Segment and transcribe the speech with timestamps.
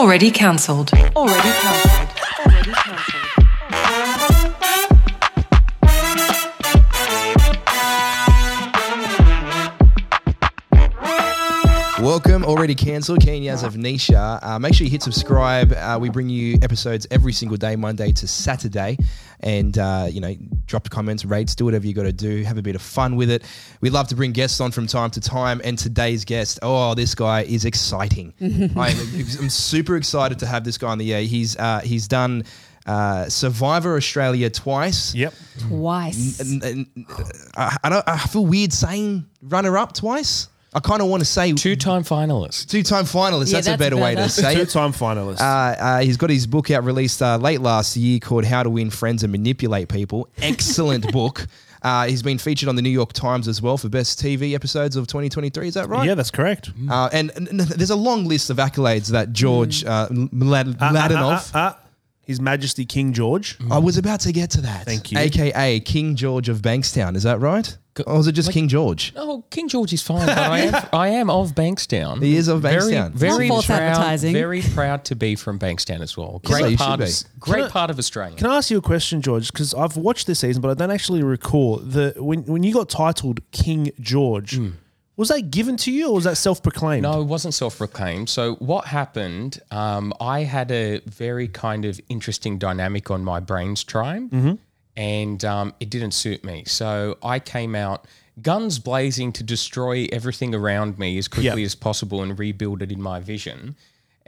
[0.00, 0.90] Already cancelled.
[1.14, 1.59] Already
[12.60, 13.20] already cancelled.
[13.20, 14.38] Kian Yaz Avnisha.
[14.42, 15.72] Uh, make sure you hit subscribe.
[15.72, 18.98] Uh, we bring you episodes every single day, Monday to Saturday.
[19.40, 20.36] And, uh, you know,
[20.66, 22.42] drop comments, rates, do whatever you got to do.
[22.44, 23.44] Have a bit of fun with it.
[23.80, 25.62] We love to bring guests on from time to time.
[25.64, 28.34] And today's guest, oh, this guy is exciting.
[28.42, 31.22] I'm, I'm super excited to have this guy on the air.
[31.22, 32.44] He's, uh, he's done
[32.84, 35.14] uh, Survivor Australia twice.
[35.14, 35.32] Yep.
[35.60, 36.40] Twice.
[36.40, 37.24] And- and, uh,
[37.56, 40.48] I, I, don't, I feel weird saying runner up twice.
[40.72, 42.68] I kind of want to say Two-time finalist.
[42.68, 43.48] Two time finalist.
[43.48, 44.28] Yeah, that's, a that's better way to better.
[44.28, 45.40] say Two-time finalist.
[45.40, 48.70] Uh, uh, he's got his book out released uh, late last year called How to
[48.70, 50.28] Win Friends and Manipulate People.
[50.40, 51.46] Excellent book.
[51.82, 54.96] Uh, he's been featured on the New York Times as well for best TV episodes
[54.96, 55.66] of 2023.
[55.68, 56.06] Is that right?
[56.06, 56.70] yeah, that's correct.
[56.88, 61.76] Uh, and, and there's a long list of accolades that George uh, Mlad- Mladenov.
[62.30, 63.58] His Majesty King George.
[63.70, 64.84] I was about to get to that.
[64.84, 65.18] Thank you.
[65.18, 67.16] AKA King George of Bankstown.
[67.16, 67.76] Is that right?
[68.06, 69.12] Or was it just King George?
[69.16, 72.22] Oh, King George is fine, but I am I am of Bankstown.
[72.22, 73.10] He is of Bankstown.
[73.10, 73.80] Very, very Not false proud.
[73.82, 74.32] advertising.
[74.32, 76.40] Very proud to be from Bankstown as well.
[76.46, 77.12] So you Great should part, of, be.
[77.40, 78.36] great I- part of Australia.
[78.36, 79.52] Can I ask you a question, George?
[79.52, 82.88] Because I've watched this season, but I don't actually recall the when when you got
[82.88, 84.56] titled King George.
[84.56, 84.74] Mm.
[85.20, 87.02] Was that given to you, or was that self-proclaimed?
[87.02, 88.28] No, it wasn't self-proclaimed.
[88.30, 89.60] So what happened?
[89.70, 94.32] Um, I had a very kind of interesting dynamic on my brains tribe,
[94.96, 96.64] and um, it didn't suit me.
[96.66, 98.06] So I came out
[98.40, 101.66] guns blazing to destroy everything around me as quickly Yep.
[101.66, 103.76] as possible and rebuild it in my vision.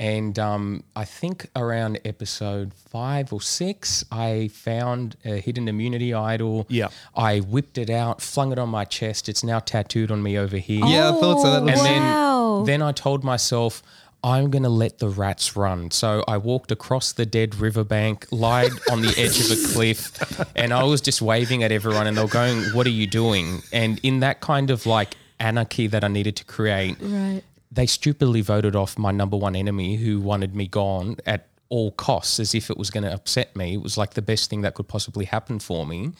[0.02, 6.66] And um, I think around episode five or six, I found a hidden immunity idol.
[6.68, 6.88] Yeah.
[7.14, 9.28] I whipped it out, flung it on my chest.
[9.28, 10.84] It's now tattooed on me over here.
[10.84, 11.52] Yeah, I thought so.
[11.52, 12.64] That looks- And wow.
[12.66, 13.80] then, then I told myself,
[14.24, 15.92] I'm going to let the rats run.
[15.92, 20.10] So I walked across the dead riverbank, lied on the edge of a cliff,
[20.56, 23.62] and I was just waving at everyone, and they were going, What are you doing?
[23.72, 27.42] And in that kind of like anarchy that I needed to create, right.
[27.72, 32.38] They stupidly voted off my number one enemy who wanted me gone at all costs
[32.38, 33.74] as if it was going to upset me.
[33.74, 36.12] It was like the best thing that could possibly happen for me.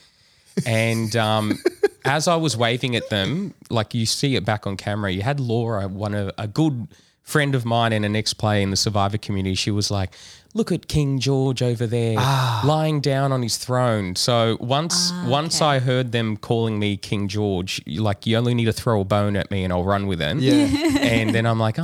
[0.67, 1.59] And um,
[2.07, 5.41] as I was waving at them, like you see it back on camera, you had
[5.41, 6.89] Laura, one of a good
[7.23, 9.55] friend of mine and an ex-player in the Survivor community.
[9.55, 10.15] She was like,
[10.55, 12.17] "Look at King George over there,
[12.65, 17.81] lying down on his throne." So once once I heard them calling me King George,
[17.87, 20.37] like you only need to throw a bone at me and I'll run with it.
[20.39, 20.67] Yeah.
[21.01, 21.77] and then I'm like,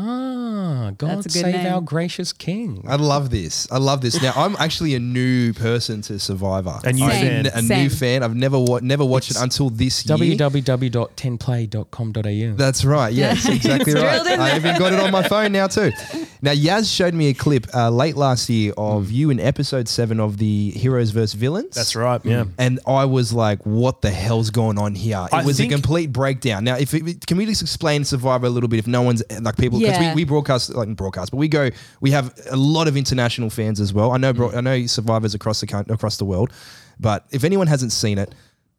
[0.68, 1.72] ah, God That's a good save name.
[1.72, 2.84] our gracious King.
[2.88, 3.70] I love this.
[3.70, 4.20] I love this.
[4.22, 6.78] Now I'm actually a new person to Survivor.
[6.84, 7.46] A new I'm fan.
[7.46, 8.22] A new fan.
[8.22, 10.16] I've never wa- never watched it until this year.
[10.18, 12.56] www.10play.com.au.
[12.56, 13.12] That's right.
[13.12, 14.22] Yes, exactly right.
[14.22, 15.90] drilled in I even got it on my phone now too.
[16.40, 19.12] Now Yaz showed me a clip uh, late last year of mm.
[19.12, 21.74] you in episode seven of the Heroes vs Villains.
[21.74, 22.24] That's right.
[22.24, 22.44] Yeah.
[22.44, 22.52] Mm.
[22.58, 25.74] And I was like, "What the hell's going on here?" It I was think- a
[25.74, 26.64] complete breakdown.
[26.64, 28.78] Now, if it, can we just explain Survivor a little bit?
[28.78, 30.14] If no one's like people, because Yeah.
[30.14, 33.80] we, we broadcast like broadcast, but we go, we have a lot of international fans
[33.80, 34.12] as well.
[34.12, 34.56] I know, bro, mm.
[34.56, 36.52] I know Survivors across the coun- across the world,
[37.00, 38.34] but if anyone hasn't seen it,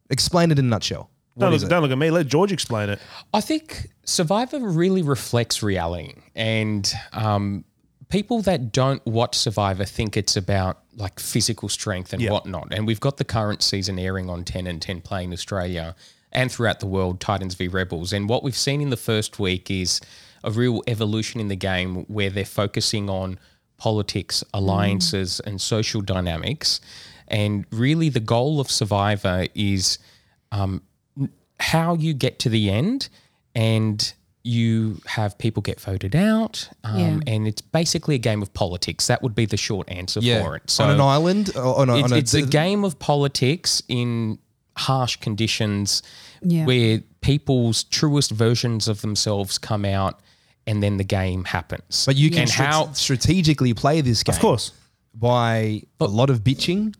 [0.08, 1.10] explain it in a nutshell.
[1.34, 2.10] What Don't look, don't look at me.
[2.10, 2.98] Let George explain it.
[3.32, 7.64] I think Survivor really reflects reality, and um,
[8.08, 12.32] people that don't watch Survivor think it's about like physical strength and Yeah.
[12.32, 12.74] whatnot.
[12.74, 15.94] And we've got the current season airing on Ten and Ten Play in Australia
[16.32, 18.12] and throughout the world, Titans v Rebels.
[18.12, 20.00] And what we've seen in the first week is
[20.44, 23.38] a real evolution in the game where they're focusing on
[23.78, 26.80] politics, alliances, and social dynamics.
[27.28, 29.98] And really, the goal of Survivor is
[31.60, 33.08] how you get to the end
[33.54, 34.12] and
[34.42, 37.20] you have people get voted out um, Yeah.
[37.34, 40.56] and it's basically a game of politics that would be the short answer Yeah, for
[40.56, 42.98] it so on an island, or on a, it's, on a, it's a game of
[42.98, 44.38] politics in
[44.76, 46.02] harsh conditions
[46.42, 46.64] Yeah.
[46.64, 50.20] where people's truest versions of themselves come out
[50.66, 54.40] and then the game happens But you can and how strategically play this game, Of
[54.40, 54.72] course.
[55.14, 56.94] by a lot of bitching.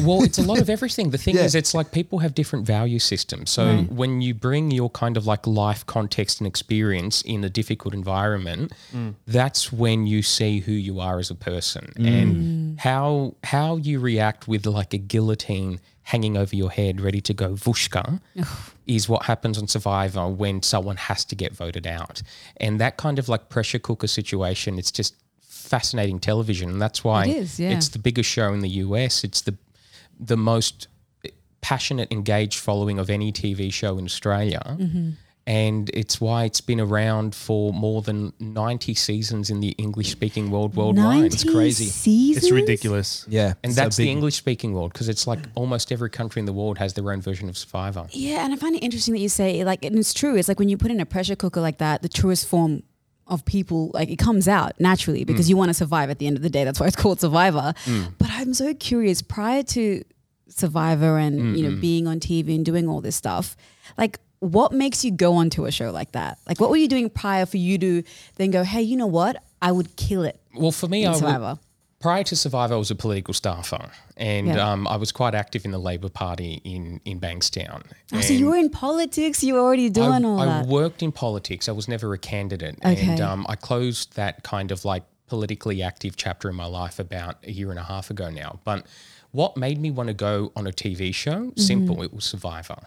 [0.00, 1.10] Well, it's a lot of everything.
[1.10, 1.44] The thing Yeah.
[1.44, 3.50] is, it's like people have different value systems.
[3.50, 3.92] So Right.
[3.92, 8.72] when you bring your kind of like life context and experience in a difficult environment,
[8.94, 9.14] mm.
[9.26, 12.06] that's when you see who you are as a person mm.
[12.06, 17.34] and how how you react with like a guillotine hanging over your head, ready to
[17.34, 18.20] go vushka,
[18.86, 22.22] is what happens on Survivor when someone has to get voted out.
[22.58, 26.70] And that kind of like pressure cooker situation, it's just fascinating television.
[26.70, 27.70] And that's why It is, yeah.
[27.70, 29.24] it's the biggest show in the US.
[29.24, 29.56] It's the
[30.18, 30.88] the most
[31.60, 34.76] passionate, engaged following of any TV show in Australia.
[35.48, 40.50] And it's why it's been around for more than 90 seasons in the English speaking
[40.50, 41.20] world worldwide.
[41.20, 41.84] 90 crazy.
[41.84, 42.44] Seasons?
[42.44, 43.24] It's ridiculous.
[43.28, 46.46] Yeah, And so that's the English speaking world because it's like almost every country in
[46.46, 48.08] the world has their own version of Survivor.
[48.10, 50.34] Yeah, and I find it interesting that you say like, and it's true.
[50.34, 52.82] It's like when you put in a pressure cooker like that, the truest form
[53.26, 55.50] of people like it comes out naturally because mm.
[55.50, 56.64] you want to survive at the end of the day.
[56.64, 57.74] That's why it's called Survivor.
[57.84, 58.14] Mm.
[58.18, 59.22] But I'm so curious.
[59.22, 60.04] Prior to
[60.48, 63.56] Survivor and you know being on TV and doing all this stuff,
[63.98, 66.38] like what makes you go onto a show like that?
[66.46, 68.02] Like what were you doing prior for you to
[68.36, 69.42] then go, hey, you know what?
[69.62, 71.58] I would kill it Well, for me, I would, Survivor.
[72.06, 74.70] Prior to Survivor, I was a political staffer, and Yeah.
[74.72, 77.80] um, I was quite active in the Labor Party in in Bankstown.
[78.12, 79.42] Oh, so you were in politics.
[79.42, 80.66] You were already doing I, all I that.
[80.66, 81.68] worked in politics.
[81.68, 83.08] I was never a candidate, Okay.
[83.10, 87.34] and um, I closed that kind of like politically active chapter in my life about
[87.42, 88.60] a year and a half ago now.
[88.62, 88.86] But
[89.32, 91.38] what made me want to go on a TV show?
[91.46, 91.60] Mm-hmm.
[91.60, 92.02] Simple.
[92.04, 92.80] It was Survivor.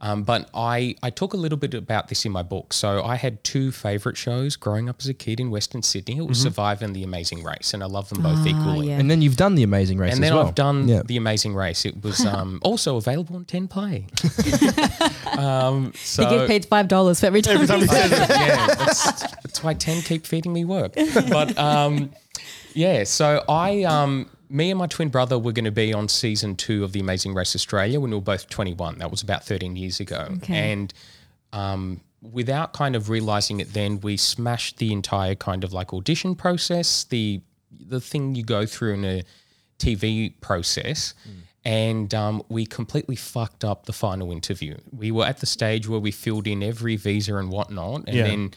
[0.00, 2.72] Um, but I, I talk a little bit about this in my book.
[2.74, 6.18] So I had two favorite shows growing up as a kid in Western Sydney.
[6.18, 8.54] It was Survivor and The Amazing Race, and I love them both equally.
[8.64, 8.68] Mm-hmm.
[8.80, 8.98] Ah, yeah.
[8.98, 10.46] And then you've done the Amazing Race And as then well.
[10.46, 11.02] I've done Yeah.
[11.04, 11.86] The Amazing Race.
[11.86, 14.06] It was um, also available on 10 Play.
[15.38, 17.60] um, so, you get paid five dollars for every time.
[17.62, 19.12] yeah, that's,
[19.42, 20.94] that's why 10 keep feeding me work.
[21.30, 22.10] But um,
[22.74, 26.56] yeah, so I, um, me and my twin brother were going to be on season
[26.56, 28.98] two of The Amazing Race Australia when we were both 21.
[28.98, 30.28] That was about 13 years ago.
[30.36, 30.72] Okay.
[30.72, 30.92] And
[31.52, 36.34] um, without kind of realizing it then, we smashed the entire kind of like audition
[36.34, 37.40] process, the
[37.86, 39.22] the thing you go through in a
[39.78, 41.14] TV process.
[41.66, 44.76] And um, we completely fucked up the final interview.
[44.92, 48.24] We were at the stage where we filled in every visa and whatnot, and Yeah.
[48.24, 48.50] then,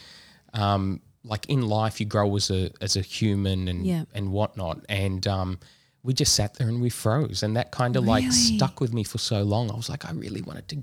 [0.54, 4.04] um, like in life, you grow as a as a human and Yeah.
[4.14, 4.86] and whatnot.
[4.90, 5.60] And um,
[6.08, 9.04] we just sat there and we froze, and that kind of like stuck with me
[9.04, 9.70] for so long.
[9.70, 10.78] I was like, I really wanted to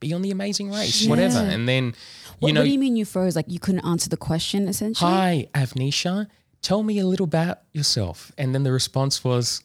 [0.00, 1.38] be on the Amazing Race, whatever.
[1.38, 1.92] And then, you
[2.40, 3.36] What, know, what do you mean you froze?
[3.36, 5.08] Like you couldn't answer the question essentially?
[5.08, 6.26] hi, Avnisha,
[6.60, 8.32] tell me a little about yourself.
[8.36, 9.62] And then the response was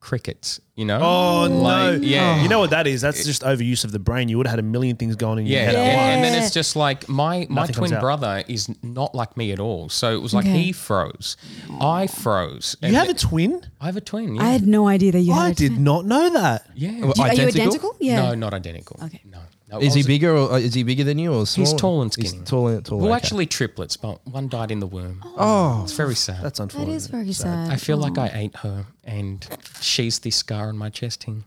[0.00, 0.60] crickets.
[0.82, 1.00] You know?
[1.00, 1.92] Oh no!
[2.02, 2.42] Yeah.
[2.42, 3.00] you know what that is?
[3.00, 4.28] That's just overuse of the brain.
[4.28, 5.74] You would have had a million things going in your Yeah, head.
[5.76, 6.14] and, at once.
[6.16, 8.00] and then it's just like my my Nothing comes twin out.
[8.00, 9.88] brother is not like me at all.
[9.88, 10.60] So it was like Okay.
[10.60, 11.36] he froze,
[11.80, 12.76] I froze.
[12.82, 13.62] You and have a twin?
[13.80, 14.34] I have a twin.
[14.36, 15.84] Yeah, I had no idea that you had I a did twin.
[15.84, 16.66] not know that.
[16.74, 17.00] yeah.
[17.00, 17.60] Well, Do- Are you Identical?
[17.62, 17.96] identical?
[18.00, 18.22] Yeah.
[18.22, 18.96] No, not identical.
[19.04, 19.20] Okay.
[19.30, 19.38] No.
[19.72, 21.70] No Is he bigger or uh, is he bigger than you or smaller?
[21.70, 22.28] He's tall and skinny.
[22.38, 22.98] He's tall and tall.
[22.98, 23.16] Well, okay.
[23.16, 25.22] actually triplets, but one died in the womb.
[25.36, 26.42] oh, It's very sad.
[26.42, 26.94] That's unfortunate.
[26.94, 27.70] is very sad.
[27.70, 29.46] I feel like I ate her, and
[29.80, 31.42] she's this scar on my chest here.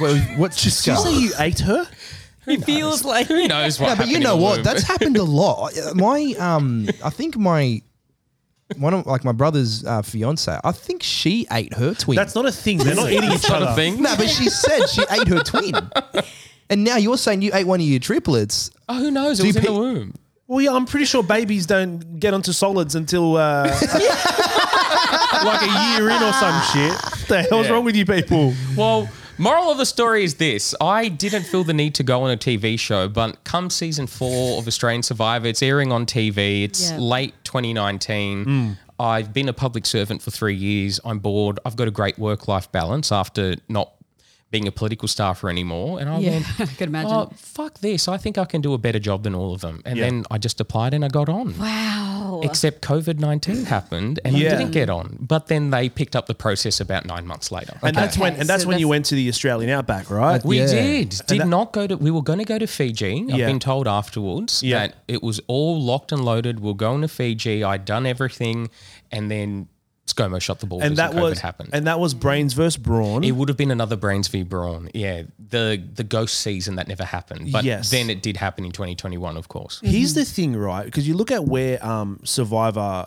[0.00, 1.86] well, what's your Did you say you ate her?
[2.46, 3.90] It feels like Who knows what?
[3.90, 4.64] Yeah, but you know what?
[4.64, 5.72] That's happened a lot.
[5.76, 7.82] I- My um, I think my
[8.76, 10.58] one of like my brother's uh, fiance.
[10.64, 12.16] I think she ate her twin.
[12.16, 12.78] That's not a thing.
[12.78, 13.66] They're not eating each other.
[13.68, 14.02] a thing.
[14.02, 15.74] no, but she said she ate her twin.
[16.70, 18.70] And now you're saying you ate one of your triplets.
[18.88, 19.38] Oh, who knows?
[19.38, 20.14] Do It was you in the womb.
[20.46, 23.64] Well, yeah, I'm pretty sure babies don't get onto solids until uh,
[25.44, 26.92] like a year in or some shit.
[26.92, 27.72] What the hell's Yeah.
[27.72, 28.54] wrong with you people?
[28.76, 29.08] Well,
[29.38, 32.36] moral of the story is this: I didn't feel the need to go on a
[32.36, 36.64] TV show, but come season four of Australian Survivor, it's airing on TV.
[36.64, 36.98] It's Yeah.
[36.98, 38.76] late 2019.
[38.98, 41.00] I've been a public servant for three years.
[41.04, 41.58] I'm bored.
[41.64, 43.92] I've got a great work-life balance after not
[44.50, 46.00] being a political staffer anymore.
[46.00, 47.12] And I Yeah, went, I could imagine.
[47.12, 48.08] Oh, fuck this.
[48.08, 49.80] I think I can do a better job than all of them.
[49.84, 50.04] And Yeah.
[50.06, 51.56] then I just applied and I got on.
[51.58, 52.40] wow.
[52.42, 54.54] Except COVID 19 happened and Yeah.
[54.54, 55.18] I didn't get on.
[55.20, 57.78] But then they picked up the process about nine months later.
[57.82, 60.44] And that's when and that's so when you went to the Australian outback, right?
[60.44, 60.66] We Yeah.
[60.66, 61.10] did.
[61.28, 61.96] Did that- not go to.
[61.96, 63.26] We were going to go to Fiji.
[63.30, 63.46] I've Yeah.
[63.46, 64.78] been told afterwards Yeah.
[64.78, 66.60] that it was all locked and loaded.
[66.60, 67.62] We're going to Fiji.
[67.62, 68.68] I'd done everything,
[69.12, 69.68] and then
[70.12, 70.82] ScoMo shot the ball.
[70.82, 71.70] and that was happened.
[71.72, 73.24] and that was Brains versus Brawn.
[73.24, 74.90] it would have been another Brains v Brawn.
[74.94, 77.52] Yeah, the the ghost season that never happened.
[77.52, 77.90] But Yes.
[77.90, 79.80] then it did happen in 2021, of course.
[79.82, 80.84] Here's the thing, right?
[80.84, 83.06] Because you look at where um, Survivor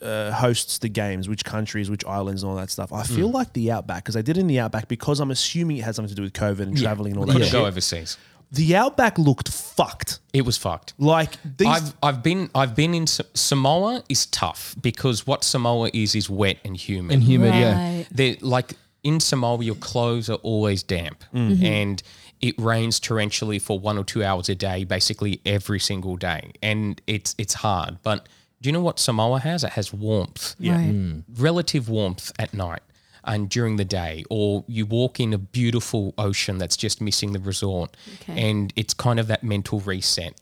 [0.00, 2.92] uh, hosts the games, which countries, which islands, and all that stuff.
[2.92, 5.76] I feel like the Outback, because they did it in the Outback, because I'm assuming
[5.76, 7.32] it had something to do with COVID and traveling and all that.
[7.34, 7.52] Couldn't shit.
[7.52, 8.16] go overseas.
[8.52, 10.20] The Outback looked fucked.
[10.34, 10.92] It was fucked.
[10.98, 11.66] Like these.
[11.68, 16.28] I've I've been I've been in Sa- Samoa is tough because what Samoa is is
[16.28, 17.14] wet and humid.
[17.14, 17.96] And humid, yeah.
[17.96, 18.06] Right.
[18.10, 21.64] They're like in Samoa, your clothes are always damp, mm-hmm.
[21.64, 22.02] and
[22.42, 27.00] it rains torrentially for one or two hours a day, basically every single day, and
[27.06, 27.98] it's it's hard.
[28.02, 28.28] But
[28.60, 29.64] do you know what Samoa has?
[29.64, 30.76] It has warmth, Yeah.
[30.76, 31.22] Right.
[31.36, 32.82] relative warmth at night
[33.24, 37.40] and during the day, or you walk in a beautiful ocean that's just missing the
[37.40, 38.50] resort, Okay.
[38.50, 40.34] and it's kind of that mental reset.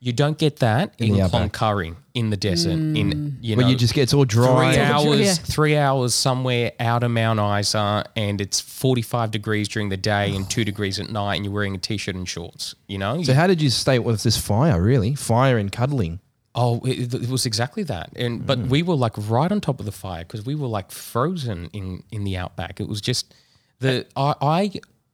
[0.00, 1.50] You don't get that in, the outback.
[1.52, 2.70] Cloncurry in the desert.
[2.70, 3.36] In mm.
[3.40, 4.72] you Where know, you just get it's all dry.
[4.72, 5.34] three hours, yeah.
[5.34, 10.48] three hours somewhere out of Mount Isa, and it's forty-five degrees during the day and
[10.48, 12.76] two degrees at night, and you're wearing a t-shirt and shorts.
[12.86, 14.80] You know, So how did you stay with this fire?
[14.80, 16.20] Really, fire and cuddling.
[16.60, 19.86] Oh, it, it was exactly that, and but we were like right on top of
[19.86, 22.80] the fire because we were like frozen in in the outback.
[22.80, 23.32] It was just
[23.78, 24.72] the I, I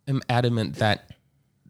[0.08, 1.10] am adamant that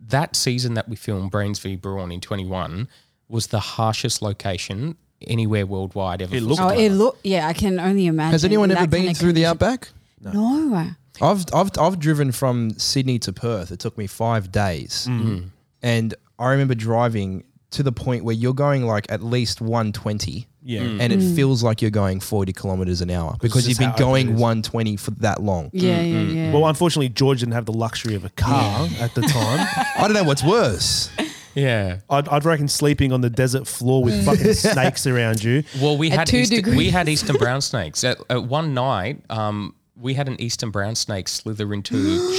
[0.09, 2.89] that season that we filmed Brains v Brawn in twenty one
[3.29, 6.37] was the harshest location anywhere worldwide ever.
[6.37, 6.85] It looked Oh, survival.
[6.85, 8.33] it look yeah, I can only imagine.
[8.33, 9.51] Has anyone ever been kind of through the condition.
[9.51, 9.89] outback?
[10.35, 10.91] No.
[11.21, 13.73] I've I've I've driven from Sydney to Perth.
[13.73, 15.51] It took me five days, Mm.
[15.83, 20.49] and I remember driving to the point where you're going like at least 120.
[20.67, 20.81] Yeah.
[20.81, 21.01] Mm.
[21.01, 21.37] and it mm.
[21.37, 24.27] feels like you're going 40 kilometers an hour because you've been how open it going
[24.37, 25.69] 120 for that long.
[25.75, 26.35] Yeah, yeah, mm.
[26.35, 26.53] yeah.
[26.55, 29.69] Well, unfortunately, George didn't have the luxury of a car at the time.
[29.97, 31.11] I don't know what's worse.
[31.55, 31.99] yeah.
[32.09, 35.65] I'd, I'd reckon sleeping on the desert floor with fucking snakes around you.
[35.83, 39.21] Well, we At had two Eastern, we had eastern brown snakes at, at one night.
[39.29, 41.97] Um, we had an eastern brown snake slither into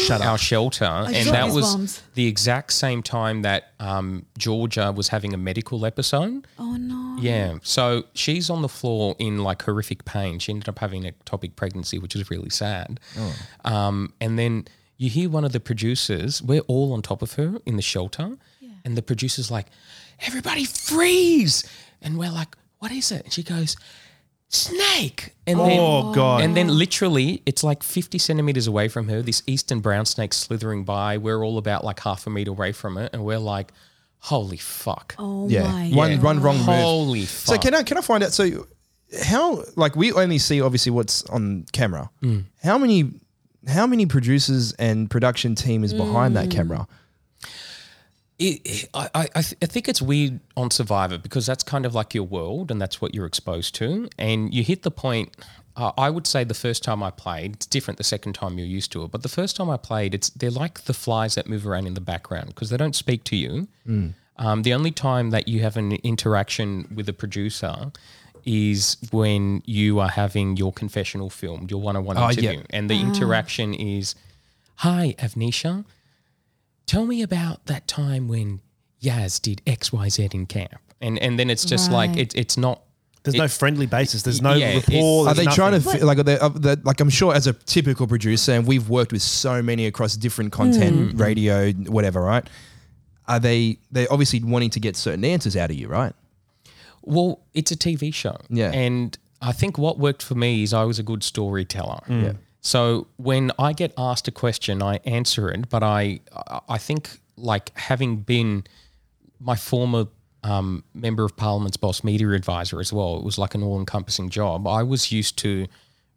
[0.21, 2.01] our shelter, and that was goosebumps.
[2.15, 6.47] the exact same time that um, Georgia was having a medical episode.
[6.59, 7.03] oh no.
[7.17, 10.37] Yeah, so she's on the floor in like horrific pain.
[10.39, 12.99] She ended up having an ectopic pregnancy, which is really sad.
[13.63, 14.65] Um, and then
[14.97, 16.41] you hear one of the producers.
[16.41, 18.37] We're all on top of her in the shelter,
[18.83, 19.67] and the producer's like,
[20.27, 21.63] "Everybody freeze!"
[22.01, 23.77] And we're like, "What is it?" And she goes,
[24.55, 26.41] "Snake!" And oh, then, Oh, God.
[26.43, 29.21] and then literally, it's like fifty centimeters away from her.
[29.21, 31.17] This eastern brown snake slithering by.
[31.17, 33.71] We're all about like half a meter away from it, and we're like,
[34.19, 35.89] "Holy fuck!" Oh Yeah, my.
[35.93, 36.23] one God.
[36.23, 36.65] one wrong move.
[36.65, 37.55] Holy fuck!
[37.55, 38.33] So can I can I find out?
[38.33, 38.67] So
[39.23, 42.09] how like we only see obviously what's on camera.
[42.21, 42.39] Hmm.
[42.63, 43.11] How many
[43.67, 46.51] how many producers and production team is behind that hmm.
[46.51, 46.87] camera?
[48.37, 51.85] It, it- I, I, I th- I think it's weird on Survivor because that's kind
[51.85, 54.09] of like your world and that's what you're exposed to.
[54.17, 55.35] And you hit the point.
[55.77, 58.65] Uh, I would say the first time I played, it's different the second time you're
[58.67, 59.11] used to it.
[59.11, 61.95] But the first time I played, it's they're like the flies that move around in
[61.95, 63.67] the background because they don't speak to you.
[64.37, 67.91] Um, the only time that you have an interaction with a producer
[68.45, 72.51] is when you are having your confessional filmed, your one-on-one Oh, yeah.
[72.51, 74.15] interview, and the interaction is,
[74.77, 75.83] "Hi, Avnisha."
[76.85, 78.61] Tell me about that time when
[79.01, 80.73] Yaz did X, Y, Z in camp.
[81.01, 82.19] And and then it's just like Right.
[82.19, 82.81] it, it's not.
[83.23, 84.21] There's it- no friendly basis.
[84.23, 85.27] There's no Yeah, rapport.
[85.27, 85.99] Are there's they trying to nothing.
[85.99, 88.87] fi- like are they, uh, they- like I'm sure as a typical producer and we've
[88.87, 92.47] worked with so many across different content, radio, whatever, right?
[93.27, 96.13] Are they they obviously wanting to get certain answers out of you, right?
[97.01, 98.37] Well, it's a TV show.
[98.49, 98.71] Yeah.
[98.71, 101.99] And I think what worked for me is I was a good storyteller.
[102.07, 102.23] Mm.
[102.23, 102.33] Yeah.
[102.65, 105.69] So when I get asked a question, I answer it.
[105.69, 106.21] But I
[106.67, 108.63] I think like having been
[109.39, 110.07] my former
[110.43, 114.29] um, member of parliament's boss media advisor as well, it was like an all encompassing
[114.29, 114.67] job.
[114.67, 115.67] I was used to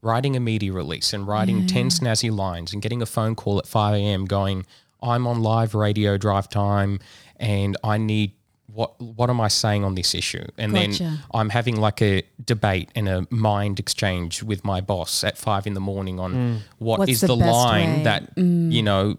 [0.01, 3.67] writing a media release and writing 10 snazzy lines and getting a phone call at
[3.67, 4.25] 5 a.m.
[4.25, 4.65] going,
[5.03, 7.01] I'm on live radio drive time
[7.37, 8.33] and I need
[8.79, 10.45] what what am I saying on this issue?
[10.57, 11.03] And Gotcha.
[11.03, 15.67] then I'm having like a debate and a mind exchange with my boss at five
[15.67, 16.59] in the morning on mm.
[16.79, 18.03] what What's is the the, line way?
[18.05, 18.71] that mm.
[18.71, 19.19] you know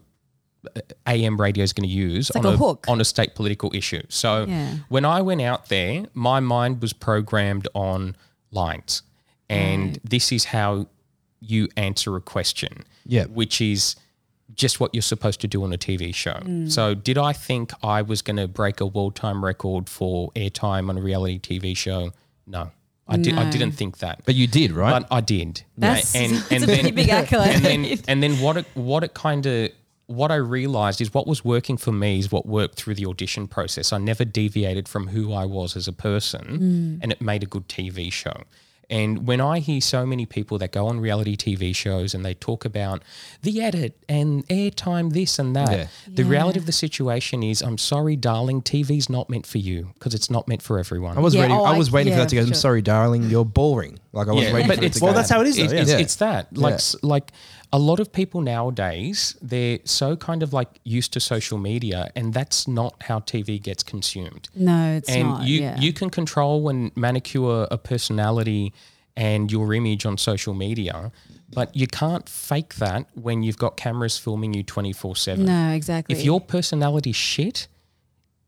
[1.06, 2.86] AM radio is going to use like on a hook.
[2.88, 4.04] on a state political issue.
[4.08, 4.75] So Yeah.
[4.88, 8.16] when I went out there, my mind was programmed on
[8.51, 9.01] lines,
[9.50, 10.88] and this is how
[11.42, 12.86] you answer a question.
[13.06, 13.25] Yeah.
[13.25, 13.96] which is
[14.60, 16.34] just what you're supposed to do on a TV show.
[16.34, 16.70] Mm.
[16.70, 20.89] So did I think I was going to break a world time record for airtime
[20.89, 22.12] on a reality TV show?
[22.46, 22.72] No.
[23.12, 24.22] I, Did, I didn't think that.
[24.24, 24.92] But you did, right?
[24.92, 25.63] But I did.
[25.75, 27.56] That's- and, that's and a then, pretty big accolade.
[27.66, 29.72] And then, and then what it, what it kind of,
[30.06, 33.48] what I realized is what was working for me is what worked through the audition
[33.48, 33.92] process.
[33.92, 37.68] I never deviated from who I was as a person, and it made a good
[37.68, 38.44] TV show.
[38.89, 42.34] And when I hear so many people that go on reality TV shows and they
[42.34, 43.03] talk about
[43.43, 45.88] the edit and airtime, this and that, Yeah.
[46.08, 50.15] the reality of the situation is, I'm sorry, darling, TV's not meant for you because
[50.15, 51.17] it's not meant for everyone.
[51.17, 51.58] I was Yeah, waiting.
[51.58, 52.41] oh, I I- was waiting for that to go.
[52.41, 54.00] I'm sorry, darling, you're boring.
[54.12, 55.05] Like I was Yeah, waiting but for it it's- to go.
[55.05, 55.63] well, that's how it is, though.
[55.65, 55.81] It's, yeah.
[55.81, 57.00] it's, it's that like Yeah.
[57.03, 57.31] like
[57.71, 62.33] a lot of people nowadays they're so kind of like used to social media, and
[62.33, 64.49] that's not how TV gets consumed.
[64.55, 65.43] No, it's and not.
[65.43, 65.79] you yeah.
[65.79, 68.73] you can control and manicure a personality
[69.15, 71.11] and your image on social media,
[71.53, 75.45] but you can't fake that when you've got cameras filming you twenty four seven.
[75.45, 76.15] no, exactly.
[76.15, 77.67] If your personality shit,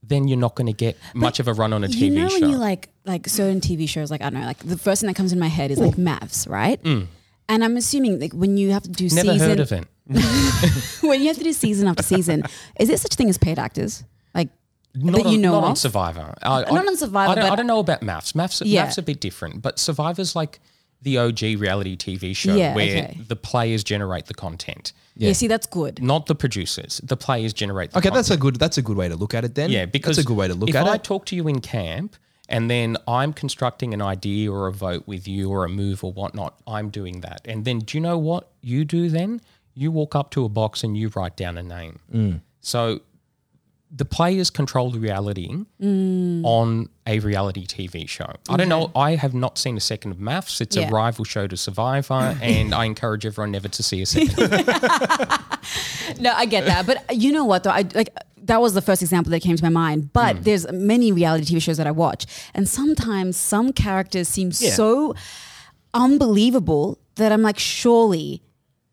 [0.02, 2.28] then you're not going to get much of a run on a TV you know
[2.28, 2.40] show.
[2.40, 5.08] when you like like certain TV shows, like I don't know, like the first thing
[5.08, 6.82] that comes in my head is like MAFS, right?
[6.82, 7.06] Mm.
[7.52, 9.10] And I'm assuming like when you have to do.
[9.10, 9.86] Never season heard of it.
[11.02, 12.44] when you have to do season after season,
[12.80, 14.04] is there such thing as paid actors?
[14.34, 14.50] Like
[14.96, 15.76] Not That on, you know not on?
[15.76, 16.34] Survivor.
[16.42, 18.34] I, Not on Survivor, I don't, but- I don't know about MAFS.
[18.36, 18.86] MAFS, Yeah.
[18.88, 20.60] MAFS a bit different, but Survivor's like
[21.02, 23.20] the OG reality TV show Yeah, where okay.
[23.28, 25.34] the players generate the content, Yeah.
[25.34, 26.02] see, that's good.
[26.02, 27.02] not the producers.
[27.04, 27.92] The players generate.
[27.92, 28.16] the Okay, content.
[28.28, 29.56] that's a good that's a good way to look at it.
[29.56, 30.84] Then Yeah, because that's a good way to look at I it.
[30.88, 32.16] If I talk to you in camp
[32.50, 36.12] and then I'm constructing an idea or a vote with you or a move or
[36.12, 37.42] whatnot, I'm doing that.
[37.46, 39.42] And then do you know what you do then?
[39.74, 42.00] You walk up to a box and you write down a name.
[42.14, 42.42] Mm.
[42.60, 43.02] So
[43.94, 45.50] the players control the reality
[45.82, 46.46] Mm.
[46.46, 48.32] on a reality TV show.
[48.48, 48.90] I don't know.
[48.96, 50.62] I have not seen a second of MAFS.
[50.62, 50.88] It's Yeah.
[50.88, 54.38] a rival show to Survivor, and I encourage everyone never to see a second.
[56.20, 57.70] No, I get that, but you know what though?
[57.70, 58.10] I like
[58.44, 60.12] that was the first example that came to my mind.
[60.14, 60.42] But Hmm.
[60.44, 64.72] there's many reality TV shows that I watch, and sometimes some characters seem Yeah.
[64.74, 65.16] so
[65.94, 68.42] unbelievable that I'm like, surely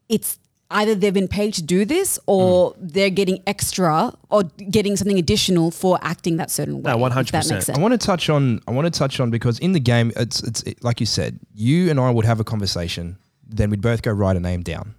[0.08, 0.38] it's
[0.70, 2.86] either they've been paid to do this or Hmm.
[2.88, 6.90] they're getting extra or getting something additional for acting that certain way.
[6.92, 7.32] No, 100%.
[7.32, 7.78] makes sense.
[7.78, 8.60] I want to touch on.
[8.68, 11.38] I want to touch on because in the game, it's it's it, like you said.
[11.54, 14.94] You and I would have a conversation, then we'd both go write a name down.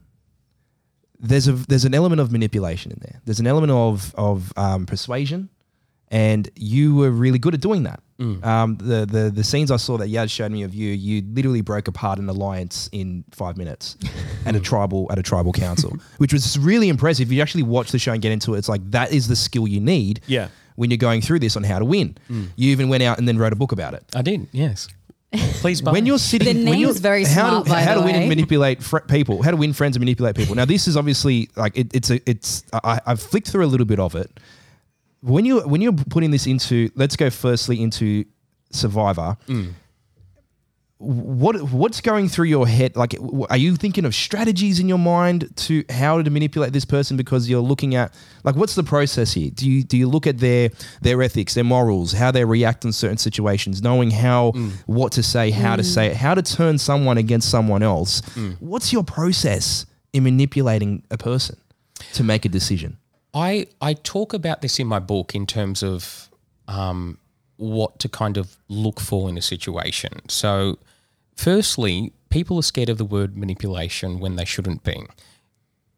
[1.20, 3.22] There's a there's an element of manipulation in there.
[3.26, 5.50] There's an element of of um, persuasion,
[6.12, 8.02] and you were really good at doing that.
[8.44, 11.62] Um, the the the scenes I saw that Yaz showed me of you, you literally
[11.62, 13.96] broke apart an alliance in five minutes
[14.46, 17.30] at a tribal at a tribal council, which was really impressive.
[17.30, 19.38] If you actually watch the show and get into it, it's like that is the
[19.38, 20.50] skill you need Yeah.
[20.76, 22.18] when you're going through this on how to win.
[22.28, 24.04] You even went out and then wrote a book about it.
[24.14, 24.90] I did, yes.
[25.62, 27.94] Please buy When you're sitting, The when name's you're, very how smart, to, by how
[27.96, 28.20] the to win way.
[28.24, 30.56] and manipulate fr- people, how to win friends and manipulate people.
[30.56, 33.86] Now, this is obviously like it, it's a it's I, I've flicked through a little
[33.86, 34.30] bit of it.
[35.22, 38.26] When you when you're putting this into, let's go firstly into
[38.72, 39.36] Survivor.
[39.48, 39.74] Mm.
[41.00, 42.98] What what's going through your head?
[42.98, 43.16] Like,
[43.50, 47.50] are you thinking of strategies in your mind to how to manipulate this person because
[47.50, 49.50] you're looking at like what's the process here?
[49.50, 50.70] Do you do you look at their
[51.02, 54.72] their ethics, their morals, how they react in certain situations, knowing how mm.
[54.88, 55.94] what to say, how to mm.
[55.94, 58.22] say it, how to turn someone against someone else?
[58.60, 61.58] What's your process in manipulating a person
[62.14, 62.99] to make a decision?
[63.34, 66.30] I I talk about this in my book in terms of
[66.68, 67.18] um,
[67.58, 70.28] what to kind of look for in a situation.
[70.30, 70.78] So,
[71.36, 75.06] firstly, people are scared of the word manipulation when they shouldn't be.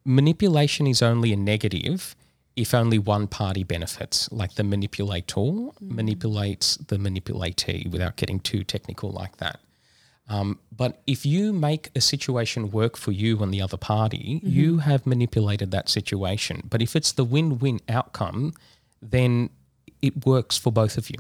[0.04, 2.16] Manipulation is only a negative
[2.56, 9.10] if only one party benefits, like the manipulator manipulates the manipulatee without getting too technical
[9.10, 9.60] like that.
[10.28, 14.78] Um, but if you make a situation work for you and the other party, you
[14.80, 16.68] have manipulated that situation.
[16.70, 18.54] But if it's the win win outcome,
[19.02, 19.50] then
[20.02, 21.18] it works for both of you.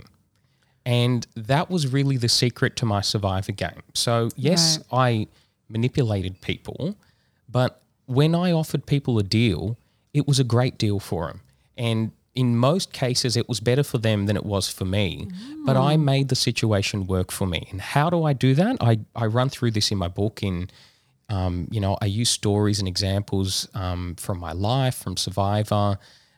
[0.85, 3.83] And that was really the secret to my survivor game.
[3.93, 5.27] So, yes, I
[5.69, 6.95] manipulated people,
[7.49, 9.77] but when I offered people a deal,
[10.13, 11.41] it was a great deal for them.
[11.77, 15.27] And in most cases, it was better for them than it was for me.
[15.65, 17.67] But I made the situation work for me.
[17.71, 18.77] And how do I do that?
[18.79, 20.41] I, I run through this in my book.
[20.41, 20.69] In
[21.29, 25.97] um, you know, I use stories and examples um, from my life, from Survivor.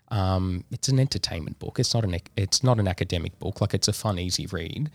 [0.10, 1.79] Um, it's an entertainment book.
[1.79, 3.62] It's not an it's not an academic book.
[3.62, 4.91] Like it's a fun, easy read.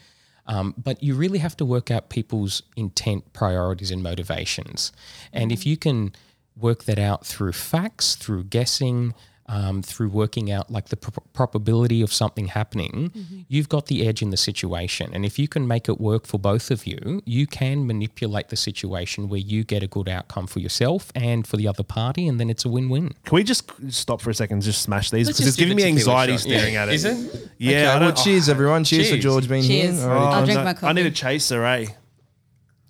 [0.46, 4.92] Um, but you really have to work out people's intent, priorities, and motivations.
[5.32, 6.12] And if you can
[6.56, 9.14] work that out through facts, through guessing,
[9.48, 14.20] um, through working out like the pro- probability of something happening, you've got the edge
[14.22, 15.10] in the situation.
[15.14, 18.56] And if you can make it work for both of you, you can manipulate the
[18.56, 22.38] situation where you get a good outcome for yourself and for the other party, and
[22.38, 23.14] then it's a win-win.
[23.24, 25.28] Can we just stop for a second and just smash these?
[25.28, 26.82] Because it's giving me it tequila anxiety staring Yeah.
[26.82, 26.94] at it.
[26.94, 27.50] Is it?
[27.58, 27.70] Yeah.
[27.70, 28.84] Okay, well, don't- cheers, everyone.
[28.84, 29.98] Cheers, for George being Cheers.
[30.00, 30.08] here.
[30.10, 30.34] All right.
[30.34, 31.86] I'll drink no, my I need a chaser, eh?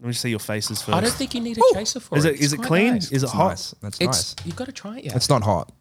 [0.01, 0.97] Let me see your faces first.
[0.97, 2.35] I don't think you need a chaser for is it.
[2.35, 2.94] it is It's it clean?
[2.94, 3.11] nice.
[3.11, 3.49] Is it It's hot?
[3.49, 3.75] nice.
[3.81, 4.47] That's It's nice.
[4.47, 5.05] you've got to try it.
[5.07, 5.16] Yeah.
[5.16, 5.73] It's not hot.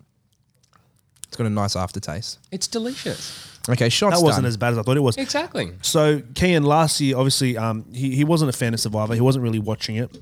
[1.27, 2.39] It's got a nice aftertaste.
[2.51, 3.43] It's delicious.
[3.69, 4.47] Okay, shots That wasn't done.
[4.49, 5.17] as bad as I thought it was.
[5.17, 5.73] Exactly.
[5.81, 9.13] So Kian last year, obviously, um, he, he wasn't a fan of Survivor.
[9.13, 10.15] He wasn't really watching it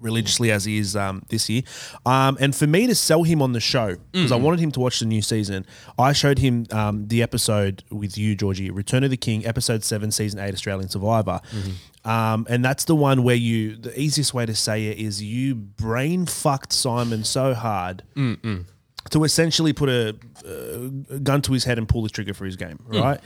[0.00, 1.62] religiously as he is um, this year.
[2.04, 4.80] Um, and for me to sell him on the show because I wanted him to
[4.80, 5.64] watch the new season,
[5.96, 10.10] I showed him um, the episode with you, Georgie, Return of the King, episode seven,
[10.10, 11.40] season eight, Australian Survivor.
[12.04, 15.54] Um, and that's the one where you, the easiest way to say it is you
[15.54, 18.02] brain fucked Simon so hard
[19.12, 20.16] to essentially put a,
[21.10, 23.20] a gun to his head and pull the trigger for his game, right?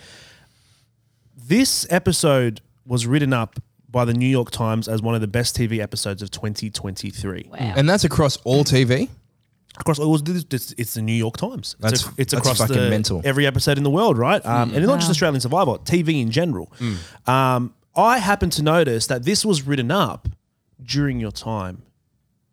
[1.37, 5.57] This episode was written up by the New York Times as one of the best
[5.57, 7.49] TV episodes of 2023.
[7.51, 7.59] Wow.
[7.59, 9.09] and that's across all TV.
[9.79, 11.77] Across it was it's, it's the New York Times.
[11.81, 13.21] That's- it's, it's that's across fucking the, mental.
[13.25, 14.45] every episode in the world, right?
[14.45, 16.73] Um, and not just Australian Survivor, TV in general.
[17.27, 20.29] Um, I happen to notice that this was written up
[20.83, 21.83] during your time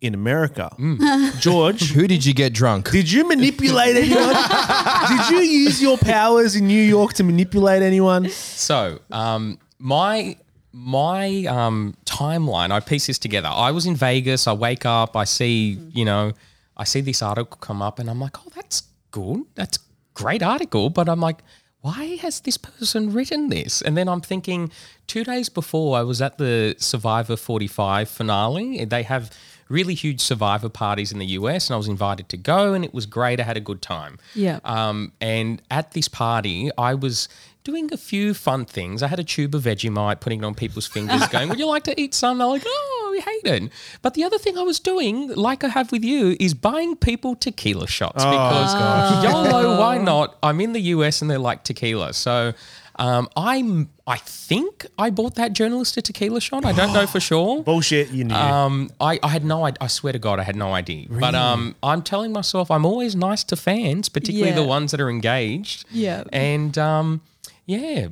[0.04, 0.70] in America.
[0.78, 1.40] Mm.
[1.40, 2.90] George, Who did you get drunk?
[2.90, 4.34] did you manipulate anyone?
[5.08, 8.28] did you use your powers in New York to manipulate anyone?
[8.30, 10.36] So, um, my
[10.72, 13.48] my um, timeline, I piece this together.
[13.48, 14.46] I was in Vegas.
[14.48, 15.16] I wake up.
[15.16, 16.32] I see, you know,
[16.76, 19.44] I see this article come up, and I'm like, oh, that's good.
[19.54, 19.80] That's a
[20.14, 20.90] great article.
[20.90, 21.38] But I'm like,
[21.80, 23.82] why has this person written this?
[23.82, 24.72] And then I'm thinking,
[25.06, 28.84] two days before, I was at the Survivor 45 finale.
[28.86, 29.30] They have
[29.68, 32.94] really huge Survivor parties in the US, and I was invited to go, and it
[32.94, 33.40] was great.
[33.40, 34.18] I had a good time.
[34.34, 34.60] Yeah.
[34.64, 37.28] Um, and at this party, I was
[37.64, 39.02] doing a few fun things.
[39.02, 41.84] I had a tube of Vegemite, putting it on people's fingers, going, "Would you like
[41.84, 43.72] to eat some?" They're like, "Oh, we hate it."
[44.02, 47.34] But the other thing I was doing, like I have with you, is buying people
[47.34, 50.36] tequila shots because YOLO, why not?
[50.42, 52.52] I'm in the US and they like tequila, so.
[52.96, 53.90] Um, I'm.
[54.06, 56.64] I think I bought that journalist a tequila shot.
[56.64, 57.62] I don't know for sure.
[57.62, 58.34] Bullshit, you knew.
[58.34, 59.78] Um, I, I had no idea.
[59.80, 61.06] I swear to God, I had no idea.
[61.08, 61.20] Really?
[61.20, 65.08] But um, I'm telling myself I'm always nice to fans, particularly the ones that are
[65.10, 65.86] engaged.
[65.90, 66.24] Yeah.
[66.32, 67.22] And um,
[67.66, 68.08] yeah,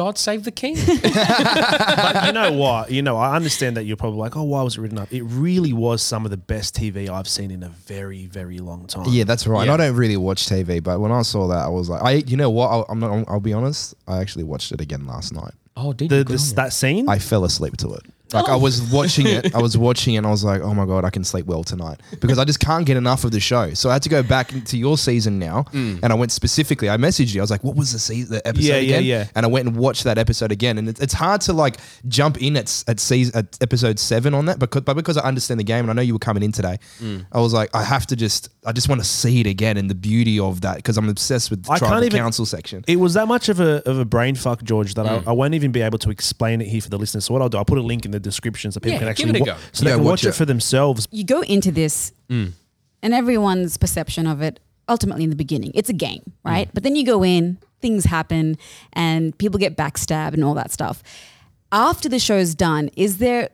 [0.00, 0.76] God save the king.
[1.02, 2.90] but you know what?
[2.90, 5.12] You know, I understand that you're probably like, oh, why was it written up?
[5.12, 8.86] It really was some of the best TV I've seen in a very, very long
[8.86, 9.04] time.
[9.10, 9.66] Yeah, that's right.
[9.66, 9.74] Yeah.
[9.74, 12.38] I don't really watch TV, but when I saw that, I was like, I, you
[12.38, 12.68] know what?
[12.68, 13.28] I'll, I'm not.
[13.28, 13.94] I'll be honest.
[14.08, 15.52] I actually watched it again last night.
[15.76, 16.24] oh, did The, you?
[16.24, 17.06] Good this, that scene?
[17.06, 18.06] I fell asleep to it.
[18.32, 20.86] Like I was watching it, I was watching it, and I was like, "Oh my
[20.86, 23.74] god, I can sleep well tonight," because I just can't get enough of the show.
[23.74, 26.88] So I had to go back into your season now, and I went specifically.
[26.90, 27.40] I messaged you.
[27.40, 29.26] I was like, "What was the season, the episode Yeah, yeah, again?" yeah.
[29.34, 31.76] And I went and watched that episode again, and it's, it's hard to like
[32.08, 35.58] jump in at at season at episode seven on that, because but because I understand
[35.60, 36.78] the game and I know you were coming in today,
[37.32, 39.90] I was like, I have to just, I just want to see it again and
[39.90, 42.84] the beauty of that because I'm obsessed with the I tribal can't even- council section.
[42.86, 45.26] It was that much of a, of a brain fuck, George, that Mm.
[45.26, 47.24] I, I won't even be able to explain it here for the listeners.
[47.24, 49.06] So what I'll do, I'll put a link in the description so people Yeah, can
[49.06, 49.56] give actually it a wa- go.
[49.72, 50.28] so they Yeah, can watch watch it.
[50.28, 50.32] it.
[50.34, 51.08] for themselves.
[51.10, 52.54] you go into this and
[53.02, 57.04] everyone's perception of it ultimately in the beginning it's a game right but then you
[57.04, 58.56] go in things happen
[58.92, 61.02] and people get backstabbed and all that stuff
[61.72, 63.48] after the show's done is there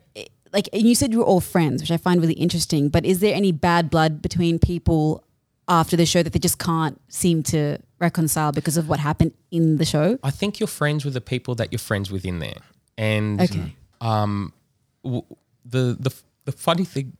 [0.53, 3.19] like and you said you were all friends which i find really interesting but is
[3.19, 5.23] there any bad blood between people
[5.69, 9.77] after the show that they just can't seem to reconcile because of what happened in
[9.77, 12.59] the show I think you're friends with the people that you're friends with in there.
[12.97, 13.75] And Okay.
[13.99, 14.53] um,
[15.03, 15.25] w-
[15.65, 16.13] the the
[16.45, 17.17] the funny thing.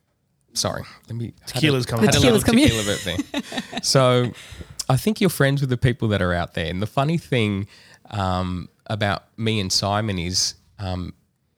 [0.54, 1.34] Sorry, let me.
[1.46, 3.82] Tequila's had a, coming had a little Tequila's coming tequila bit there.
[3.82, 4.32] so,
[4.88, 6.66] I think you're friends with the people that are out there.
[6.66, 7.68] And the funny thing
[8.10, 11.12] um, about me and Simon is, um,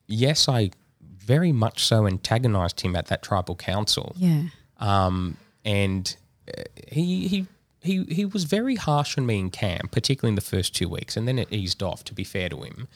[0.07, 4.43] yes, I very much so antagonized him at that tribal council yeah
[4.81, 6.17] um, and
[6.49, 7.47] uh, he he
[7.83, 11.17] he he was very harsh on me in camp, particularly in the first two weeks,
[11.17, 12.03] and then it eased off.
[12.05, 12.89] To be fair to him,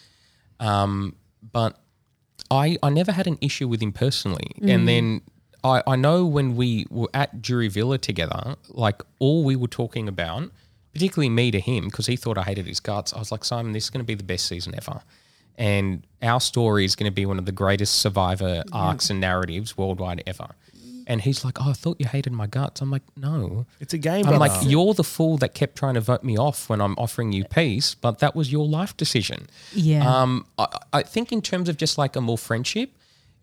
[0.58, 1.14] um,
[1.52, 1.78] but
[2.54, 4.86] I I never had an issue with him personally, and mm.
[4.86, 5.20] then.
[5.66, 10.08] I, I know when we were at Jury Villa together, like all we were talking
[10.08, 10.50] about,
[10.92, 13.14] particularly me to him, because he thought I hated his guts.
[13.14, 15.00] I was like, Simon, this is going to be the best season ever.
[15.56, 19.78] And our story is going to be one of the greatest survivor arcs and narratives
[19.78, 20.48] worldwide ever.
[21.06, 22.80] And he's like, Oh, I thought you hated my guts.
[22.80, 23.66] I'm like, No.
[23.80, 24.38] It's a game, I'm brother.
[24.38, 27.44] like, You're the fool that kept trying to vote me off when I'm offering you
[27.44, 29.46] peace, but that was your life decision.
[29.72, 30.06] Yeah.
[30.22, 32.90] Um, I, I think in terms of just like a more friendship,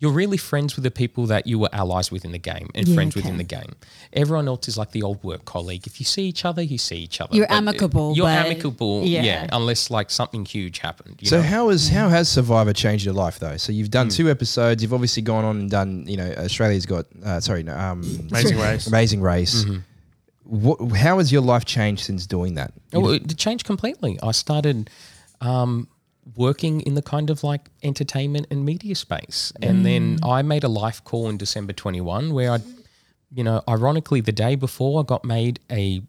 [0.01, 2.87] you're really friends with the people that you were allies with in the game and
[2.87, 3.21] Yeah, friends okay.
[3.21, 3.73] within the game.
[4.11, 5.85] Everyone else is like the old work colleague.
[5.85, 7.35] If you see each other, you see each other.
[7.35, 9.21] You're But, amicable, You're but- amicable, yeah.
[9.23, 9.47] yeah.
[9.53, 11.17] Unless like something huge happened.
[11.21, 11.43] You So know?
[11.43, 13.57] how is how has Survivor changed your life though?
[13.57, 14.81] So you've done two episodes.
[14.81, 16.05] You've obviously gone on and done.
[16.07, 17.05] You know, Australia's got.
[17.23, 18.87] Uh, sorry, no, um, Amazing Race.
[18.87, 19.63] Amazing Race.
[19.65, 19.77] Mm-hmm.
[20.45, 20.97] What?
[20.97, 22.73] How has your life changed since doing that?
[22.93, 24.17] Oh, it changed completely.
[24.23, 24.89] I started
[25.41, 25.87] um,
[26.35, 30.29] working in the kind of like entertainment and media space, and then mm.
[30.29, 32.59] I made a life call in December 21 where I,
[33.33, 36.01] you know, ironically the day before I got made a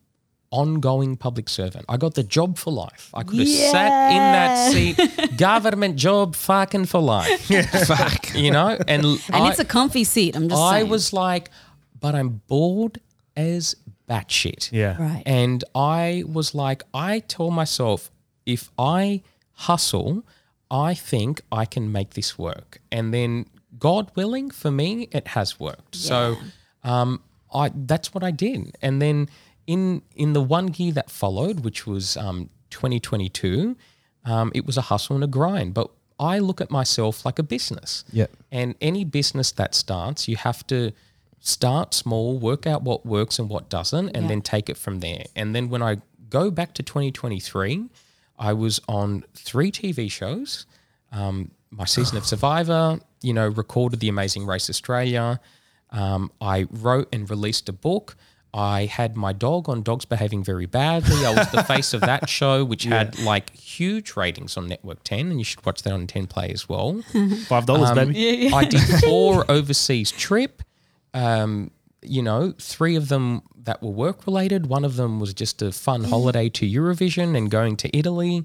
[0.53, 1.87] ongoing public servant.
[1.89, 3.11] I got the job for life.
[3.15, 7.47] I could have sat in that seat, government job, fucking for life.
[7.87, 8.35] Fuck.
[8.35, 10.91] You know, and and I, it's a comfy seat i'm just I saying.
[10.91, 11.51] was like,
[11.99, 13.01] but I'm bored
[13.37, 13.75] as
[14.09, 14.71] batshit.
[14.73, 15.03] yeah.
[15.03, 18.11] right And I was like, I told myself,
[18.45, 19.23] if I
[19.69, 20.25] hustle,
[20.71, 22.81] I think I can make this work.
[22.91, 23.47] And then,
[23.79, 25.95] God willing, for me, it has worked.
[25.97, 26.37] So,
[26.85, 27.21] um,
[27.55, 28.77] I that's what I did.
[28.83, 29.29] And then
[29.67, 33.77] in in the one year that followed, which was um, 2022,
[34.25, 35.75] um, it was a hustle and a grind.
[35.75, 38.05] But I look at myself like a business.
[38.13, 38.27] Yeah.
[38.51, 40.93] And any business that starts, you have to
[41.41, 44.29] start small, work out what works and what doesn't, and Yeah.
[44.29, 45.25] then take it from there.
[45.35, 45.97] And then when I
[46.31, 47.89] go back to 2023,
[48.49, 50.67] I was on three TV shows.
[51.13, 55.41] Um, my season of Survivor, you know, recorded The Amazing Race Australia.
[55.91, 58.17] Um, I wrote and released a book.
[58.55, 61.25] I had my dog on Dogs Behaving Very Badly.
[61.25, 65.31] I was the face of that show, which had like huge ratings on Network 10,
[65.31, 67.01] and you should watch that on 10 Play as well.
[67.49, 68.53] Five dollars, Um, baby.
[68.53, 70.63] I did four overseas trip.
[71.15, 71.71] Um,
[72.03, 74.67] you know, three of them that were work related.
[74.67, 75.75] One of them was just a Mm.
[75.75, 78.45] fun holiday to Eurovision and going to Italy.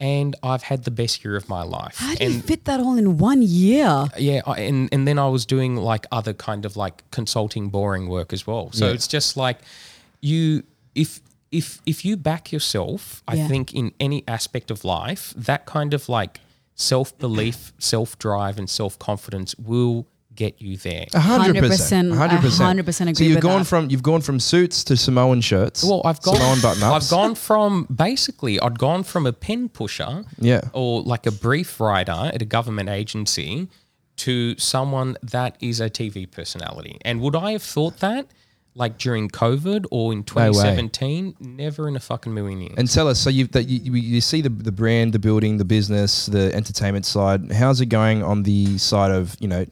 [0.00, 1.96] And I've had the best year of my life.
[1.96, 4.06] How do you fit that all in one year?
[4.16, 8.08] yeah, I, and and then I was doing like other kind of like consulting, boring
[8.08, 8.70] work as well.
[8.72, 8.92] So Yeah.
[8.92, 9.58] it's just like
[10.20, 10.62] you
[10.94, 13.48] if if if you back yourself, I Yeah.
[13.48, 16.40] think in any aspect of life, that kind of like
[16.76, 20.06] self belief, self drive, and self confidence will
[20.42, 21.06] get you there.
[21.14, 22.16] A hundred percent, 100%, a
[22.64, 23.64] hundred percent, So you've gone that.
[23.66, 25.82] from you've gone from suits to Samoan shirts.
[25.84, 26.36] Well, I've gone.
[26.36, 26.94] Samoan button ups.
[27.04, 30.62] I've gone from basically, I'd gone from a pen pusher, Yeah.
[30.72, 33.68] or like a brief writer at a government agency,
[34.26, 36.98] to someone that is a TV personality.
[37.04, 38.26] And would I have thought that,
[38.74, 41.34] like during COVID or in 2017?
[41.40, 42.74] Never in a fucking million years.
[42.76, 45.58] And tell us, so you that you, you- you see the the brand, the building,
[45.58, 47.50] the business, the entertainment side.
[47.52, 49.64] How's it going on the side of you know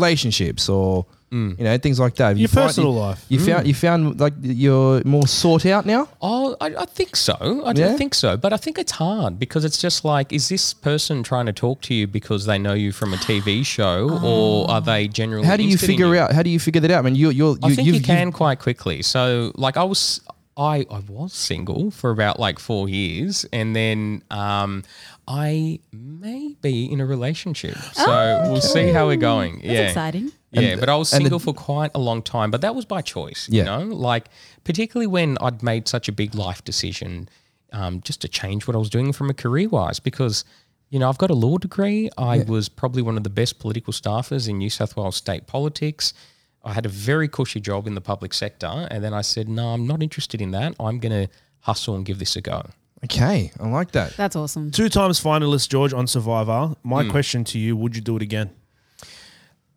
[0.00, 1.58] relationships or Mm.
[1.58, 2.28] you know things like that?
[2.28, 3.20] Have Your you find- personal you- life.
[3.32, 6.02] You found you found like you're more sought out now.
[6.22, 7.36] Oh, I, I think so.
[7.66, 7.96] I Yeah?
[8.00, 8.36] think so.
[8.44, 11.80] But I think it's hard because it's just like, is this person trying to talk
[11.88, 15.56] to you because they know you from a TV show or are they generally How
[15.56, 16.28] do you interested in figure out?
[16.32, 17.00] How do you figure that out?
[17.00, 19.02] I mean, you you're I you, think you've, you can you've- quite quickly.
[19.02, 20.20] So, like, I was,
[20.56, 24.84] I, I was single for about like four years, and then um,
[25.28, 27.76] I may be in a relationship.
[27.94, 29.56] So we'll see how we're going.
[29.56, 30.32] That's yeah, exciting.
[30.52, 32.74] Yeah, And- but I was and the- single for quite a long time, but that
[32.74, 33.48] was by choice.
[33.50, 33.62] Yeah.
[33.62, 34.28] You know, like
[34.64, 37.28] particularly when I'd made such a big life decision,
[37.72, 40.44] um, just to change what I was doing from a career wise, because.
[40.88, 42.10] You know, I've got a law degree.
[42.16, 46.14] I was probably one of the best political staffers in New South Wales state politics.
[46.62, 48.86] I had a very cushy job in the public sector.
[48.88, 50.76] And then I said, no, I'm not interested in that.
[50.78, 52.70] I'm going to hustle and give this a go.
[53.04, 54.16] Okay, I like that.
[54.16, 54.70] That's awesome.
[54.70, 56.74] Two times finalist George on Survivor.
[56.82, 57.10] My Hmm.
[57.10, 58.50] question to you: Would you do it again?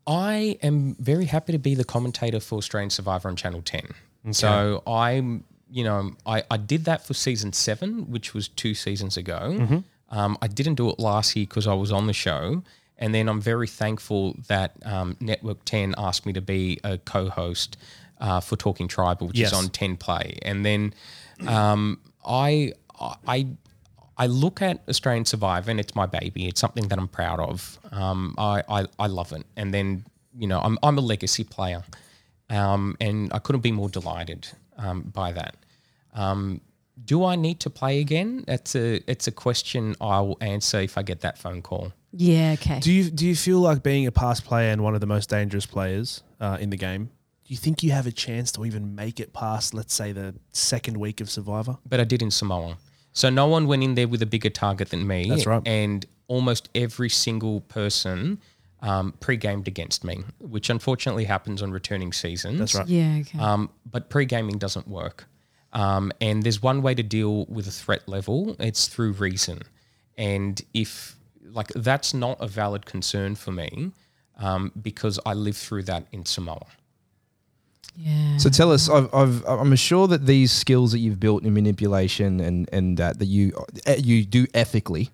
[0.06, 3.88] I am very happy to be the commentator for Australian Survivor on Channel 10.
[4.32, 9.16] So I'm, you know, I, I did that for season seven, which was two seasons
[9.16, 9.82] ago.
[10.08, 12.62] Um, I didn't do it last year because I was on the show.
[12.98, 17.28] And then I'm very thankful that um, Network 10 asked me to be a co
[17.30, 17.76] host
[18.20, 19.52] uh, for Talking Tribal, which Yes.
[19.52, 20.38] is on 10 Play.
[20.42, 20.92] And then
[21.46, 23.46] um, I, I,
[24.16, 26.46] I look at Australian Survivor and it's my baby.
[26.46, 27.78] It's something that I'm proud of.
[27.90, 29.44] Um, I, I, I love it.
[29.56, 30.04] And then,
[30.36, 31.82] you know, I'm, I'm a legacy player.
[32.50, 35.56] Um, and I couldn't be more delighted um, by that.
[36.14, 36.60] Um,
[37.04, 38.44] do I need to play again?
[38.48, 41.92] It's a it's a question I will answer if I get that phone call.
[42.12, 42.80] Yeah, okay.
[42.80, 45.30] Do you do you feel like being a past player and one of the most
[45.30, 47.06] dangerous players uh, in the game?
[47.44, 50.34] Do you think you have a chance to even make it past, let's say, the
[50.52, 51.78] second week of Survivor?
[51.88, 52.76] But I did in Samoa.
[53.12, 55.28] So no one went in there with a bigger target than me.
[55.28, 55.62] That's right.
[55.66, 58.40] And almost every single person
[58.82, 62.58] um, pre-gamed against me, which unfortunately happens on returning seasons.
[62.58, 62.88] That's right.
[62.88, 63.38] yeah, okay.
[63.38, 65.26] Um, but pre-gaming doesn't work.
[65.72, 68.56] Um, and there's one way to deal with a threat level.
[68.58, 69.62] It's through reason.
[70.16, 71.16] And if
[71.52, 73.92] like that's not a valid concern for me,
[74.38, 76.66] um, because I lived through that in Samoa.
[77.96, 78.36] Yeah.
[78.38, 82.40] So tell us, I've, I've, I'm sure that these skills that you've built in manipulation
[82.40, 83.52] and and that that you
[83.86, 85.10] uh, you do ethically,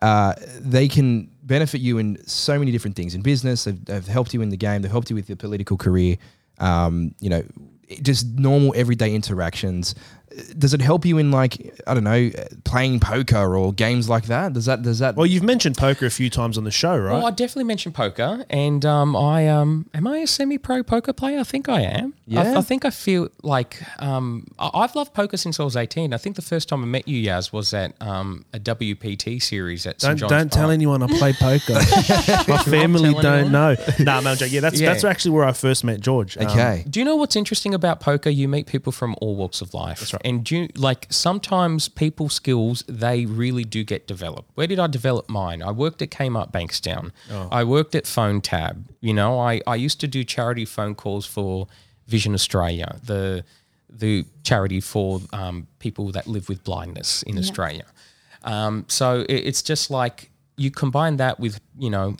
[0.00, 3.64] uh, they can benefit you in so many different things in business.
[3.64, 4.82] They've, they've helped you in the game.
[4.82, 6.16] They've helped you with your political career.
[6.58, 7.42] Um, you know,
[8.00, 9.94] just normal everyday interactions.
[10.58, 12.30] Does it help you in like I don't know,
[12.64, 14.52] playing poker or games like that?
[14.52, 15.16] Does that does that?
[15.16, 17.12] Well, you've mentioned poker a few times on the show, right?
[17.14, 21.38] Well, I definitely mentioned poker, and um, I um, am I a semi-pro poker player?
[21.40, 22.14] I think I am.
[22.14, 22.58] I, Yeah?
[22.58, 26.14] I think I feel like um, I- I've loved poker since I was eighteen.
[26.14, 29.86] I think the first time I met you, Yaz, was at um, a WPT series
[29.86, 31.74] at St don't John's don't tell anyone I play poker.
[31.74, 33.52] My family don't anyone?
[33.52, 33.76] know.
[33.98, 34.54] Nah, no, I'm joking.
[34.54, 34.90] Yeah, that's Yeah.
[34.92, 36.36] that's actually where I first met George.
[36.38, 36.84] Um, okay.
[36.88, 38.30] Do you know what's interesting about poker?
[38.30, 40.00] You meet people from all walks of life.
[40.00, 40.21] That's right.
[40.24, 44.50] And do you, like sometimes people skills they really do get developed.
[44.54, 45.62] Where did I develop mine?
[45.62, 47.10] I worked at Kmart Bankstown.
[47.50, 48.88] I worked at Phone Tab.
[49.00, 51.66] You know, I, I used to do charity phone calls for
[52.06, 53.44] Vision Australia, the
[53.88, 57.84] the charity for um, people that live with blindness in Australia.
[58.42, 62.16] Um, so it, it's just like you combine that with, you know,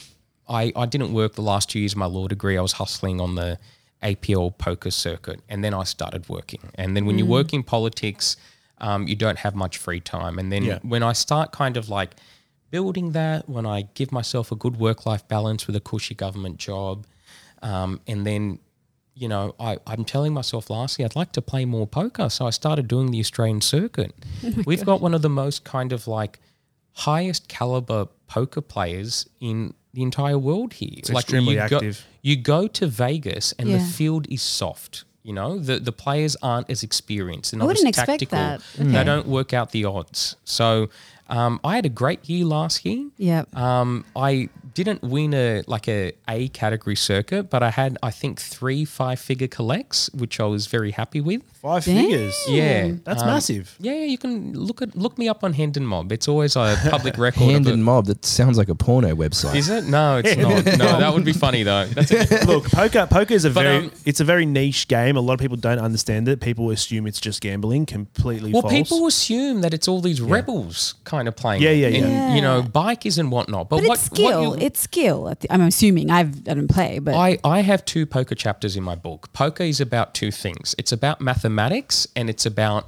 [0.47, 2.57] I, I didn't work the last two years of my law degree.
[2.57, 3.57] I was hustling on the
[4.03, 6.59] APL poker circuit and then I started working.
[6.75, 8.37] And then when you work in politics,
[8.79, 10.37] um, you don't have much free time.
[10.39, 10.79] And then Yeah.
[10.81, 12.15] when I start kind of like
[12.69, 16.57] building that, when I give myself a good work life balance with a cushy government
[16.57, 17.05] job,
[17.61, 18.59] um, and then
[19.15, 22.29] you know, I, I'm telling myself lastly, I'd like to play more poker.
[22.29, 24.11] So I started doing the Australian circuit.
[24.65, 26.39] We've got one of the most kind of like
[26.93, 30.93] highest caliber poker players in the entire world here.
[30.97, 32.05] It's extremely you go, active.
[32.21, 35.05] you go to Vegas and the field is soft.
[35.23, 37.51] You know, the, the players aren't as experienced.
[37.51, 38.37] They're not wouldn't as expect tactical.
[38.37, 38.61] that.
[38.77, 40.35] They don't work out the odds.
[40.43, 40.89] So
[41.29, 43.09] um, I had a great year last year.
[43.17, 43.55] Yep.
[43.55, 48.39] Um, I didn't win a like a A category circuit, but I had I think
[48.39, 51.41] three five figure collects, which I was very happy with.
[51.61, 52.03] Five Damn.
[52.03, 52.35] figures.
[52.49, 53.75] Yeah, That's um, massive.
[53.79, 56.11] Yeah, you can look at look me up on Hendon Mob.
[56.11, 57.43] It's always a public record.
[57.43, 57.81] Hendon.
[57.83, 58.05] Mob.
[58.07, 59.55] That sounds like a porno website.
[59.55, 59.85] Is it?
[59.85, 60.77] No, it's not.
[60.83, 61.85] No, that would be funny though.
[61.95, 65.15] That's a, Look, poker poker is a very um, it's a very niche game.
[65.15, 66.41] A lot of people don't understand it.
[66.41, 67.85] People assume it's just gambling.
[67.85, 68.73] Completely well, false.
[68.73, 71.61] people assume that it's all these rebels kind of playing.
[71.61, 72.35] Yeah, yeah, and, yeah.
[72.35, 72.67] You know, Yeah.
[72.67, 73.69] bikers and whatnot.
[73.69, 74.49] But, But what it's skill.
[74.51, 75.33] What you, it's skill.
[75.49, 78.95] I'm assuming I've I didn't play, but I, I have two poker chapters in my
[78.95, 79.31] book.
[79.33, 80.73] Poker is about two things.
[80.77, 82.87] It's about mathematics and it's about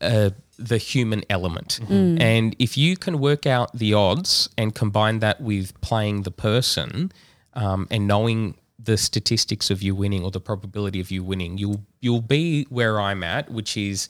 [0.00, 1.80] uh, the human element.
[1.88, 7.10] And if you can work out the odds and combine that with playing the person
[7.54, 11.82] um, and knowing the statistics of you winning or the probability of you winning, you'll
[12.00, 14.08] you'll be where I'm at, which is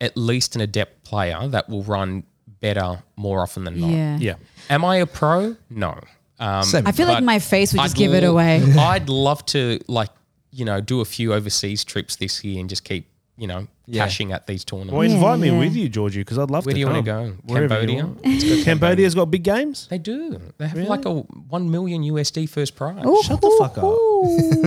[0.00, 2.24] at least an adept player that will run
[2.60, 3.90] better more often than not.
[3.90, 4.18] yeah.
[4.18, 4.34] yeah.
[4.70, 5.56] Am I a pro?
[5.68, 6.00] No.
[6.40, 6.86] Um, Same.
[6.86, 8.62] I feel like my face would just I'd give it l- away.
[8.78, 10.10] I'd love to like
[10.50, 14.04] you know do a few overseas trips this year and just keep you know Yeah.
[14.04, 14.92] cashing at these tournaments.
[14.94, 15.58] Well, Yeah, invite me yeah.
[15.58, 17.26] with you, Georgie, because I'd love Where to do you want come.
[17.32, 17.54] to go?
[17.54, 18.04] Wherever Cambodia.
[18.06, 18.24] want.
[18.26, 19.86] Let's go Cambodia's got big games.
[19.90, 20.38] They do.
[20.58, 23.02] They have like a one million USD first prize.
[23.24, 23.84] Shut the fuck up.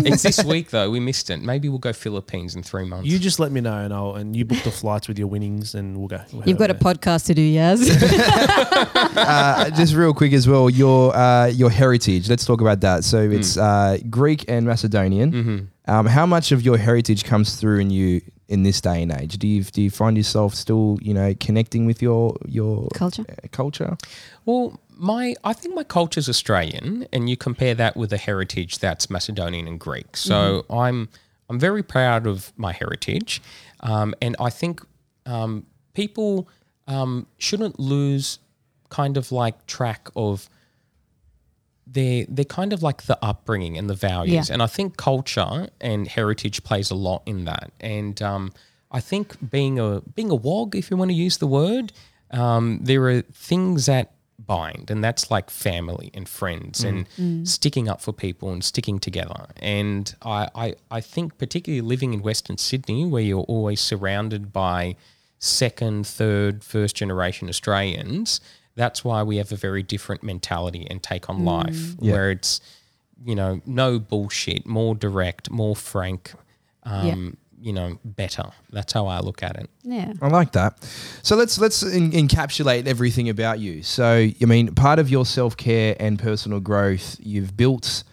[0.06, 0.90] It's this week though.
[0.90, 1.38] We missed it.
[1.44, 3.08] Maybe we'll go Philippines in three months.
[3.08, 5.76] You just let me know, and I'll and you book the flights with your winnings,
[5.76, 6.22] and we'll go.
[6.34, 7.80] We'll You've head got a over podcast to do, yes.
[8.58, 12.30] uh, just real quick as well, your uh, your heritage.
[12.30, 13.04] Let's talk about that.
[13.04, 15.70] So it's uh, Greek and Macedonian.
[15.86, 19.38] Um, how much of your heritage comes through in you in this day and age?
[19.38, 23.26] Do you do you find yourself still you know connecting with your your Culture?
[23.30, 23.98] uh, culture?
[24.46, 29.10] Well, my I think my culture's Australian, and you compare that with a heritage that's
[29.10, 30.18] Macedonian and Greek.
[30.18, 31.10] So I'm
[31.50, 33.42] I'm very proud of my heritage,
[33.82, 34.82] um, and I think
[35.26, 36.48] um, people
[36.88, 38.40] um, shouldn't lose
[38.90, 40.50] kind of like track of
[41.88, 44.54] they're they're kind of like the upbringing and the values, Yeah.
[44.54, 47.72] and I think culture and heritage plays a lot in that.
[47.80, 48.54] And um,
[48.92, 51.92] I think being a being a wog, if you want to use the word,
[52.32, 54.12] um, there are things that
[54.46, 57.06] bind, and that's like family and friends and
[57.48, 59.48] sticking up for people and sticking together.
[59.58, 64.96] And I, I I think particularly living in Western Sydney, where you're always surrounded by
[65.40, 68.40] second, third, first generation Australians,
[68.76, 72.12] that's why we have a very different mentality and take on life, Yeah.
[72.14, 72.60] where it's,
[73.24, 76.34] you know, no bullshit, more direct, more frank,
[76.84, 78.52] um, you know, better.
[78.72, 79.70] That's how I look at it.
[79.84, 80.12] yeah.
[80.22, 80.84] I like that.
[81.22, 83.84] So let's let's en- encapsulate everything about you.
[83.84, 84.06] So
[84.42, 88.04] I mean, part of your self care and personal growth, you've built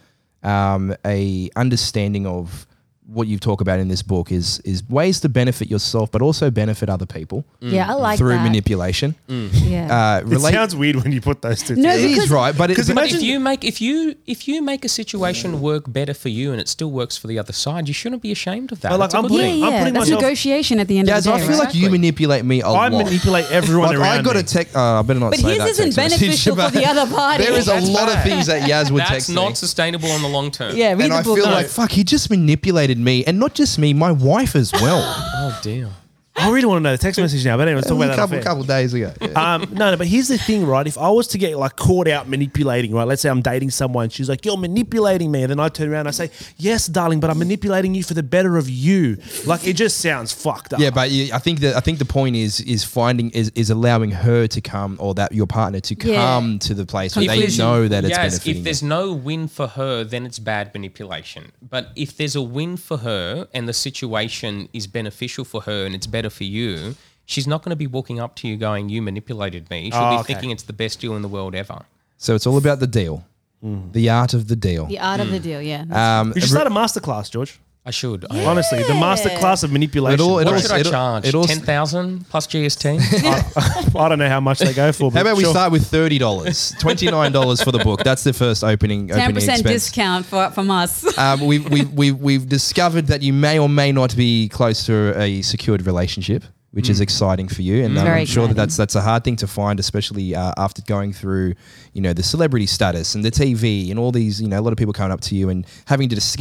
[0.43, 2.65] um, a understanding of
[3.13, 6.49] what you talk about in this book is is ways to benefit yourself, but also
[6.49, 8.43] benefit other people Yeah, I like through that.
[8.43, 9.15] manipulation.
[9.27, 10.21] Yeah.
[10.23, 11.75] Uh, It sounds weird when you put those two.
[11.75, 14.15] No, it is right, but it, Because but- But Imagine- if you make if you
[14.27, 17.37] if you make a situation work better for you and it still works for the
[17.39, 18.89] other side, you shouldn't be ashamed of that.
[18.91, 19.79] But, like, It's a I'm good yeah, putting- I'm yeah.
[19.79, 21.43] putting That's myself- negotiation at the end Gaz, of the day.
[21.43, 21.65] I feel right?
[21.65, 22.93] like you manipulate me a I lot.
[22.93, 24.39] I manipulate everyone Like around I got me.
[24.41, 24.75] a text.
[24.75, 25.69] Uh, I better not But say his that.
[25.69, 27.43] isn't text message, beneficial for the other party.
[27.43, 29.27] There is a lot of things that Yaz would text.
[29.27, 30.75] That's not sustainable in the long term.
[30.77, 31.91] yeah, and I feel like fuck.
[31.91, 35.01] He just manipulated me, and not just me, my wife as well.
[35.43, 35.89] Oh dear.
[36.41, 38.07] I really want to know the text message now, but anyway, let's talk a about
[38.09, 38.15] that.
[38.15, 38.43] couple off air.
[38.43, 39.13] couple days ago.
[39.21, 39.27] Yeah.
[39.51, 40.85] Um, no, no, but here's the thing, right?
[40.85, 43.07] If I was to get like caught out manipulating, right?
[43.07, 46.01] Let's say I'm dating someone, she's like, "You're manipulating me," and then I turn around
[46.01, 49.65] and I say, "Yes, darling, but I'm manipulating you for the better of you." Like
[49.67, 50.79] it just sounds fucked up.
[50.79, 53.69] Yeah, but you, I think that I think the point is is finding is, is
[53.69, 56.15] allowing her to come or that your partner to Yeah.
[56.17, 58.57] come to the place where If they there's- know that it's yes, benefiting.
[58.57, 61.51] if there's no win for her, then it's bad manipulation.
[61.61, 65.93] But if there's a win for her and the situation is beneficial for her and
[65.95, 69.01] it's better for you, she's not going to be walking up to you going, "You
[69.01, 70.33] manipulated me." She'll Oh, be okay.
[70.33, 71.79] thinking it's the best deal in the world ever.
[72.17, 73.25] so it's all about the deal,
[73.61, 74.85] the art of the deal.
[74.87, 75.61] the art of the deal.
[75.61, 75.85] Yeah.
[76.01, 77.59] Um, we should start a masterclass, George.
[77.83, 78.25] I should.
[78.29, 80.19] I- Honestly, the masterclass of manipulation.
[80.19, 81.25] It all- it What all- should I it all- charge?
[81.27, 82.99] it all- Ten thousand plus GST.
[83.99, 85.05] I don't know how much they go for.
[85.05, 85.51] how But about we sure.
[85.53, 88.03] start with thirty dollars, twenty nine dollars for the book?
[88.03, 89.07] That's the first opening.
[89.07, 89.85] Ten opening percent expense.
[89.85, 91.17] discount for from us.
[91.17, 95.19] Um, we've, we've, we've, we've discovered that you may or may not be close to
[95.19, 96.43] a secured relationship.
[96.71, 99.35] Which is exciting for you, and um, I'm sure that that's that's a hard thing
[99.37, 101.53] to find, especially uh, after going through,
[101.93, 104.71] you know, the celebrity status and the TV and all these, you know, a lot
[104.71, 106.35] of people coming up to you and having to dis-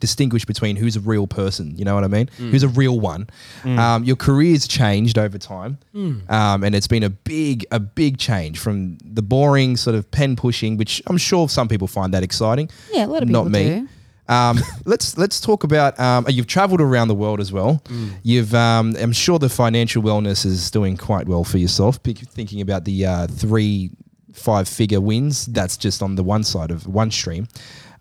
[0.00, 1.76] distinguish between who's a real person.
[1.76, 2.28] You know what I mean?
[2.38, 3.28] Who's a real one?
[3.64, 8.58] Um, your career's changed over time, um, and it's been a big, a big change
[8.58, 12.70] from the boring sort of pen pushing, which I'm sure some people find that exciting.
[12.92, 13.80] Yeah, a lot of Not people me.
[13.80, 13.88] do.
[14.28, 15.98] Um, let's let's talk about.
[15.98, 17.82] Um, you've travelled around the world as well.
[18.22, 18.54] You've.
[18.54, 21.96] Um, I'm sure the financial wellness is doing quite well for yourself.
[21.96, 23.90] Thinking about the uh, three
[24.32, 25.46] five figure wins.
[25.46, 27.48] That's just on the one side of one stream.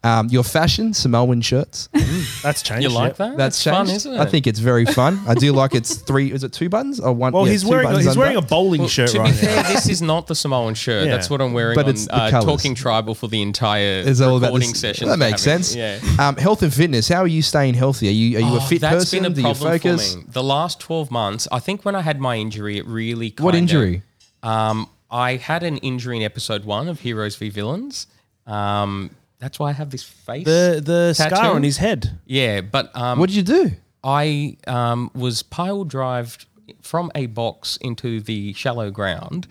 [0.06, 1.88] Um, your fashion, Samoan shirts.
[2.43, 2.84] That's changed.
[2.84, 3.30] You like yeah.
[3.30, 3.38] that?
[3.38, 3.95] That's fun, changed.
[3.99, 4.20] isn't it?
[4.20, 5.18] I think it's very fun.
[5.26, 6.30] I do like it's three.
[6.30, 7.32] Is it two buttons or one?
[7.32, 8.49] Well, yeah, he's two wearing buttons he's wearing a under.
[8.49, 11.06] bowling Well, shirt to right be fair, this is not the Samoan shirt.
[11.06, 11.12] Yeah.
[11.16, 12.45] That's what I'm wearing But on it's the uh, colours.
[12.45, 15.08] Talking Tribal for the entire It's all about recording this- session.
[15.08, 15.74] That makes sense.
[15.74, 15.99] Yeah.
[16.20, 17.08] Um, health and fitness.
[17.08, 18.10] How are you staying healthy?
[18.10, 19.24] Are you are you a Oh, fit that's person?
[19.24, 20.14] been a do you problem focus?
[20.16, 20.26] for me.
[20.28, 23.56] The last 12 months, I think when I had my injury, it really kind What
[23.56, 24.01] injury?
[24.43, 28.08] Um, I had an injury in episode one of Heroes v Villains.
[28.45, 29.12] Um,
[29.44, 30.46] that's why I have this face.
[30.46, 31.36] the the tattoo.
[31.36, 32.20] scar on his head.
[32.26, 33.72] yeah, but um, What did you do?
[34.04, 36.46] I um, was pile drived
[36.82, 39.48] from a box into the shallow ground.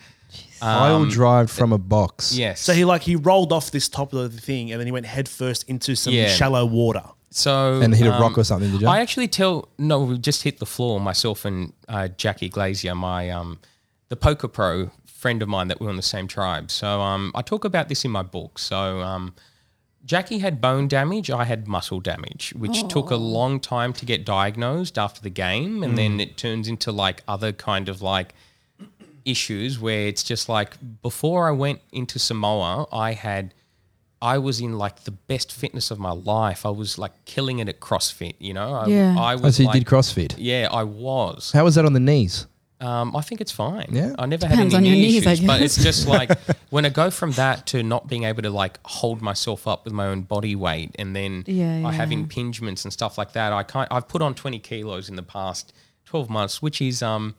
[0.60, 2.34] I'll drive from a box.
[2.34, 2.60] Yes.
[2.60, 5.06] So he like he rolled off this top of the thing and then he went
[5.06, 6.28] head first into some Yeah.
[6.28, 7.02] shallow water.
[7.30, 8.86] So And hit a um, rock or something, did you?
[8.88, 11.00] I actually tell no, we just hit the floor.
[11.00, 13.58] Myself and uh, Jackie Glazier, my um,
[14.08, 16.70] the poker pro friend of mine that we're on the same tribe.
[16.70, 18.58] So um, I talk about this in my book.
[18.58, 19.34] So um,
[20.04, 21.30] Jackie had bone damage.
[21.30, 22.88] I had muscle damage, which oh.
[22.88, 26.22] took a long time to get diagnosed after the game, and then mm.
[26.22, 28.34] it turns into like other kind of like
[29.24, 33.54] issues where it's just like before I went into Samoa, I had
[34.22, 36.64] I was in like the best fitness of my life.
[36.64, 38.74] I was like killing it at CrossFit, you know.
[38.74, 39.16] I, Yeah.
[39.18, 40.34] I Oh, was so you like, did CrossFit.
[40.38, 41.50] Yeah, I was.
[41.52, 42.46] How was that on the knees?
[42.82, 43.86] Um, I think it's fine.
[43.92, 44.14] Yeah?
[44.18, 46.36] I never Depends had on any your knees, issues, but it's just like
[46.70, 49.92] when I go from that to not being able to like hold myself up with
[49.92, 53.52] my own body weight, and then Yeah, I have impingements and stuff like that.
[53.52, 53.88] I can't.
[53.90, 55.72] I've put on twenty kilos in the past
[56.04, 57.34] twelve months, which is um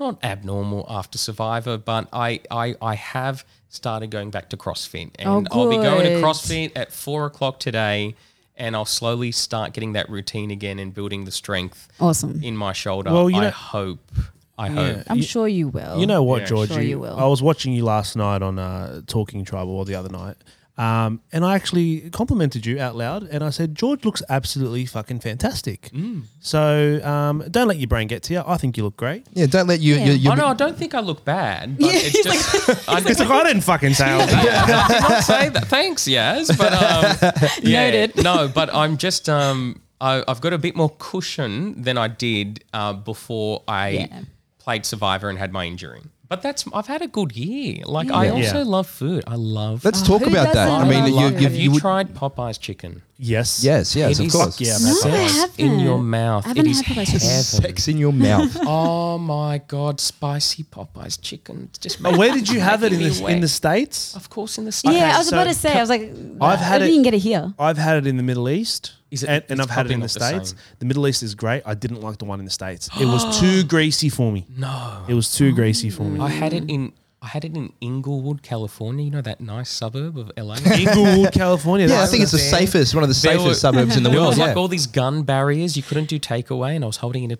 [0.00, 5.28] not abnormal after Survivor, but I I, I have started going back to CrossFit, and
[5.50, 6.20] Oh, I'll be going to.
[6.22, 8.14] CrossFit at four o'clock today.
[8.58, 12.42] And I'll slowly start getting that routine again and building the strength Awesome.
[12.42, 13.12] in my shoulder.
[13.12, 14.10] Well, you I know- hope.
[14.58, 15.02] I hope.
[15.08, 15.98] I'm sure you will.
[16.00, 16.46] You know what, Yeah.
[16.46, 16.74] Georgie?
[16.74, 17.16] Sure you will.
[17.18, 20.36] I was watching you last night on uh, Talking Tribal or the other night.
[20.78, 25.20] Um, and I actually complimented you out loud and I said, George looks absolutely fucking
[25.20, 25.88] fantastic.
[25.90, 26.24] Mm.
[26.40, 28.42] So um, don't let your brain get to you.
[28.46, 29.26] I think you look great.
[29.32, 29.94] Yeah, don't let you.
[29.94, 30.04] Yeah.
[30.04, 31.78] you, you Oh no, I don't think I look bad.
[31.78, 35.22] But it's just I It's like, I didn't fucking say I was I did not
[35.24, 35.66] say that.
[35.66, 36.56] Thanks, Yaz.
[36.58, 37.32] But um,
[37.62, 38.22] yeah, Noted.
[38.22, 42.64] No, but I'm just um, I, I've got a bit more cushion than I did
[42.74, 44.20] uh, before I Yeah.
[44.66, 46.00] Played Survivor and had my injury.
[46.28, 47.84] But that's I've had a good year.
[47.86, 48.64] Like I also Yeah.
[48.64, 49.22] love food.
[49.28, 49.84] I love.
[49.84, 50.66] Let's talk who about that.
[50.68, 50.88] I doesn't?
[50.88, 53.02] mean, I you, love- you, have you, you, would- tried Popeye's chicken?
[53.16, 53.62] Yes.
[53.62, 54.60] Yes, yes, It of is course.
[54.60, 55.60] yeah, No, I haven't.
[55.60, 56.44] in your mouth.
[56.44, 57.28] I haven't it is had Popeye's chicken.
[57.28, 57.42] heaven.
[57.62, 58.56] Sex in your mouth.
[58.66, 61.68] Oh my god, spicy Popeye's chicken!
[61.70, 63.46] It's just Oh, where did you have it in the, in the.
[63.48, 64.16] States?
[64.16, 64.96] Of course, in the States.
[64.96, 65.72] Yeah, I was so about to say.
[65.72, 66.10] I was like,
[66.40, 67.54] I've I had don't it- even get it here.
[67.56, 68.94] I've had it in the Middle East.
[69.16, 70.54] Is it- and, and I've had it in the not the States.
[70.78, 71.62] The Middle East is great.
[71.66, 72.88] I didn't like the one in the States.
[73.00, 74.46] It was too greasy for me.
[74.56, 76.20] No, It was too greasy for me.
[76.20, 76.92] I had it in
[77.22, 79.04] I had it in Inglewood, California.
[79.04, 80.56] You know that nice suburb of LA.
[80.78, 81.88] Inglewood, California.
[81.88, 82.50] Yeah, I think it's the there.
[82.60, 84.28] safest, one of the safest were- suburbs in the There world.
[84.30, 84.44] was Yeah.
[84.48, 85.76] like all these gun barriers.
[85.76, 87.36] You couldn't do takeaway, and I was holding in a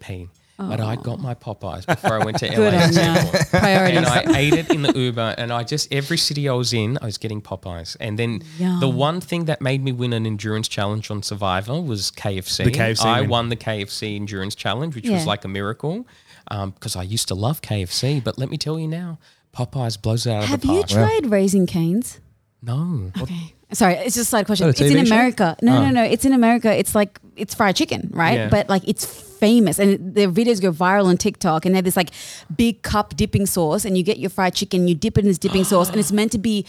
[0.59, 0.69] pee.
[0.69, 2.55] But I got my Popeyes before I went to LA.
[2.57, 2.83] Good on
[3.63, 6.99] and I ate it in the Uber, and I just every city I was in,
[7.03, 7.97] I was getting Popeyes.
[8.01, 8.81] And then Yum.
[8.81, 12.65] the one thing that made me win an endurance challenge on Survivor was KFC.
[12.65, 13.31] The KFC I win.
[13.31, 15.15] won the KFC endurance challenge, which Yeah.
[15.15, 16.07] was like a miracle,
[16.51, 18.21] um, because I used to love KFC.
[18.23, 19.19] But let me tell you now,
[19.55, 20.81] Popeyes blows it out Have of the park.
[20.83, 21.11] Have you park.
[21.23, 22.21] tried Raising Cane's?
[22.63, 23.53] no, Okay.
[23.73, 24.67] Sorry, it's just a side question.
[24.67, 25.15] Oh, Is It's in TV show?
[25.15, 25.57] America.
[25.61, 25.91] No, no, oh.
[25.91, 26.03] no.
[26.05, 26.73] It's in America.
[26.73, 28.35] It's like it's fried chicken, right?
[28.35, 28.49] Yeah.
[28.49, 29.05] But like it's
[29.39, 31.65] famous, and their videos go viral on TikTok.
[31.65, 32.11] And they have this like
[32.57, 35.39] big cup dipping sauce, and you get your fried chicken, you dip it in this
[35.39, 36.65] dipping sauce, and it's meant to be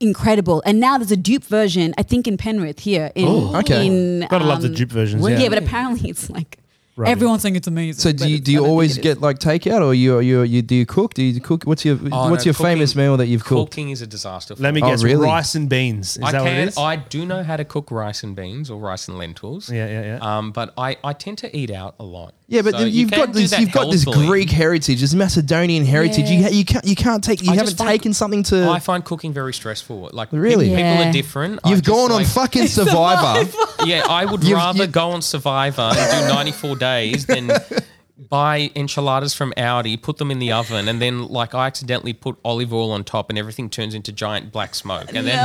[0.00, 0.62] incredible.
[0.64, 3.12] And now there's a dupe version, I think, in Penrith here.
[3.14, 3.86] In, Oh, okay.
[3.86, 5.26] In, Gotta love the um, dupe versions.
[5.28, 5.38] Yeah.
[5.38, 5.48] Yeah.
[5.48, 6.56] but apparently it's like
[7.00, 7.12] Rubbish.
[7.12, 8.00] everyone's saying it's amazing.
[8.00, 10.86] So do you do you always get like takeout or you you you do you
[10.86, 11.14] cook?
[11.14, 11.64] Do you cook?
[11.64, 13.70] What's your Oh, what's no, your famous meal that you've cooked?
[13.72, 14.54] cooking is a disaster.
[14.56, 15.02] For Let me Oh, guess.
[15.02, 15.26] really?
[15.26, 16.16] Rice and beans.
[16.16, 16.68] Is I that what it can.
[16.68, 16.78] is?
[16.78, 19.70] I do know how to cook rice and beans or rice and lentils.
[19.70, 20.18] yeah, yeah, yeah.
[20.38, 22.34] Um, but I, I tend to eat out a lot.
[22.52, 24.26] Yeah, but So you you've can got this you've got this healthily.
[24.26, 26.28] Greek heritage, this Macedonian heritage.
[26.28, 28.68] You ha- you can't you can't take you I haven't just find- taken something to.
[28.68, 30.10] I find cooking very stressful.
[30.12, 30.64] Like Really?
[30.66, 31.08] people, people Yeah.
[31.08, 31.60] are different.
[31.62, 33.48] I You've just gone on like- fucking Survivor.
[33.86, 37.50] Yeah, I would You've- rather you- go on Survivor and do 94 days than
[38.28, 42.36] buy enchiladas from Aldi, put them in the oven, and then like I accidentally put
[42.44, 45.08] olive oil on top, and everything turns into giant black smoke.
[45.14, 45.42] And then No.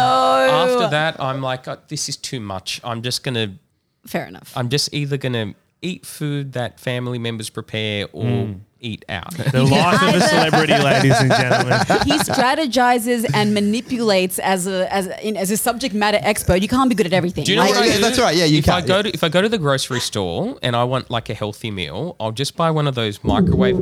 [0.65, 2.81] after that, I'm like, "Oh, this is too much.
[2.83, 3.53] I'm just gonna,
[4.07, 4.51] Fair enough.
[4.55, 5.53] I'm just either gonna
[5.85, 8.53] eat food that family members prepare or hmm.
[8.79, 9.33] eat out.
[9.51, 11.79] The life of a celebrity, ladies and gentlemen.
[12.05, 16.61] he strategizes and manipulates as a as a, in, as a subject matter expert.
[16.61, 17.45] You can't be good at everything.
[17.45, 18.01] Do you know Like, what I yeah, do?
[18.01, 18.35] that's right.
[18.35, 18.87] Yeah, you if I can't.
[18.87, 21.71] go to if I go to the grocery store and I want like a healthy
[21.71, 23.77] meal, I'll just buy one of those microwave.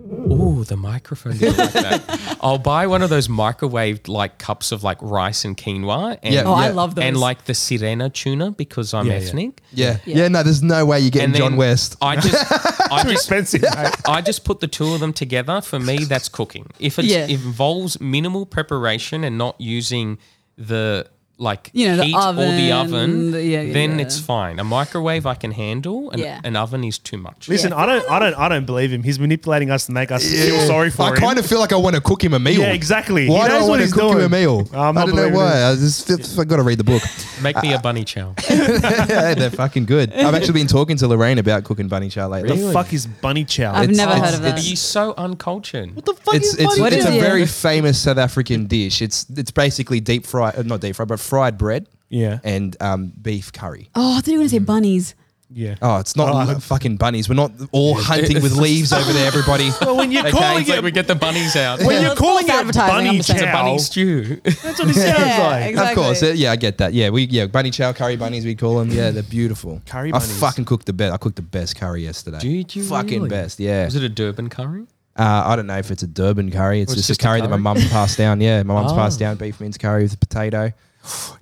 [0.00, 2.36] Ooh, the microphone like that.
[2.40, 6.18] I'll buy one of those microwaved like cups of like rice and quinoa.
[6.22, 7.04] And, Yeah, oh, I love those.
[7.04, 9.18] and like the sirena tuna because I'm Yeah, yeah.
[9.18, 9.60] ethnic.
[9.72, 9.98] yeah.
[10.06, 11.96] yeah, No, there's no way you're getting And John West.
[12.00, 12.34] I just
[12.92, 13.62] I Too just expensive.
[13.62, 13.94] mate.
[14.06, 15.60] I just put the two of them together.
[15.60, 16.70] For me, that's cooking.
[16.78, 17.24] If it's, Yeah.
[17.24, 20.18] it involves minimal preparation and not using
[20.56, 21.06] the
[21.38, 24.04] like You know, the heat or the oven, oven, the- yeah, yeah, then yeah.
[24.04, 24.58] it's fine.
[24.58, 26.10] A microwave I can handle.
[26.10, 26.40] An, Yeah.
[26.42, 27.48] an oven is too much.
[27.48, 29.02] Listen, I don't, I don't, I don't believe him.
[29.04, 31.14] He's manipulating us to make us feel sorry for I him.
[31.14, 32.60] I kind of feel like I want to cook him a meal.
[32.60, 33.26] Yeah, exactly.
[33.26, 34.68] He Why do I want to he's cook him a meal?
[34.74, 35.62] I'm I don't know why.
[35.64, 37.02] I just I got to read the book.
[37.42, 38.34] Make me a bunny chow.
[38.50, 40.12] yeah, they're fucking good.
[40.12, 42.56] I've actually been talking to Lorraine about cooking bunny chow lately.
[42.60, 43.72] the fuck is bunny chow?
[43.74, 44.52] I've It's- never it's- heard of that.
[44.54, 44.68] Are that.
[44.68, 45.94] you so uncultured?
[45.94, 49.00] what the fuck It's is it's, bunny it's a very famous South African dish.
[49.02, 53.12] It's it's basically deep fried, uh, not deep fried, but fried bread Yeah, and um,
[53.20, 53.90] beef curry.
[53.94, 55.14] oh, I thought you were going to say bunnies.
[55.50, 55.76] yeah.
[55.80, 57.28] Oh, it's not Oh, fucking bunnies.
[57.28, 59.70] We're not all hunting with leaves over there, everybody.
[59.80, 61.78] Well, when you're Okay, calling it's like it, we get the bunnies out.
[61.80, 63.42] when Yeah, you're it's calling false it advertising, I'm bunny just saying.
[63.42, 64.40] It's a bunny stew.
[64.44, 65.70] that's what it sounds Yeah, like.
[65.70, 66.02] exactly.
[66.02, 66.92] Of course, uh, yeah, I get that.
[66.92, 68.90] Yeah, we yeah bunny chow curry bunnies we call them.
[68.90, 69.80] Yeah, they're beautiful.
[69.86, 70.38] Curry I bunnies.
[70.38, 71.14] fucking cooked the best.
[71.14, 72.38] I cooked the best curry yesterday.
[72.40, 73.28] Did you Fucking really?
[73.30, 73.58] best.
[73.60, 73.84] Yeah.
[73.86, 74.86] Was it a Durban curry?
[75.16, 76.80] Uh, I don't know if it's a Durban curry.
[76.82, 77.62] It's Or it's just, just a a curry, that my curry?
[77.62, 78.40] mum passed down.
[78.40, 78.96] Yeah, my mum's Oh.
[78.96, 80.72] passed down beef mince curry with potato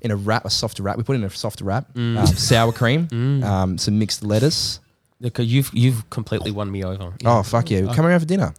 [0.01, 0.97] in a wrap, a soft wrap.
[0.97, 2.19] We put in a soft wrap, Mm.
[2.19, 3.09] um, sour cream,
[3.45, 4.81] um, some mixed lettuce.
[5.21, 7.15] Look, you've you've completely won me over.
[7.25, 7.93] Oh fuck yeah!
[7.95, 8.53] Come around for dinner.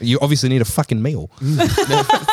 [0.00, 1.30] You obviously need a fucking meal.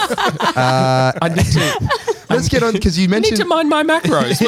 [0.10, 1.89] I need to,
[2.30, 3.38] Let's get on because you I need mentioned.
[3.38, 4.39] to mind my macros.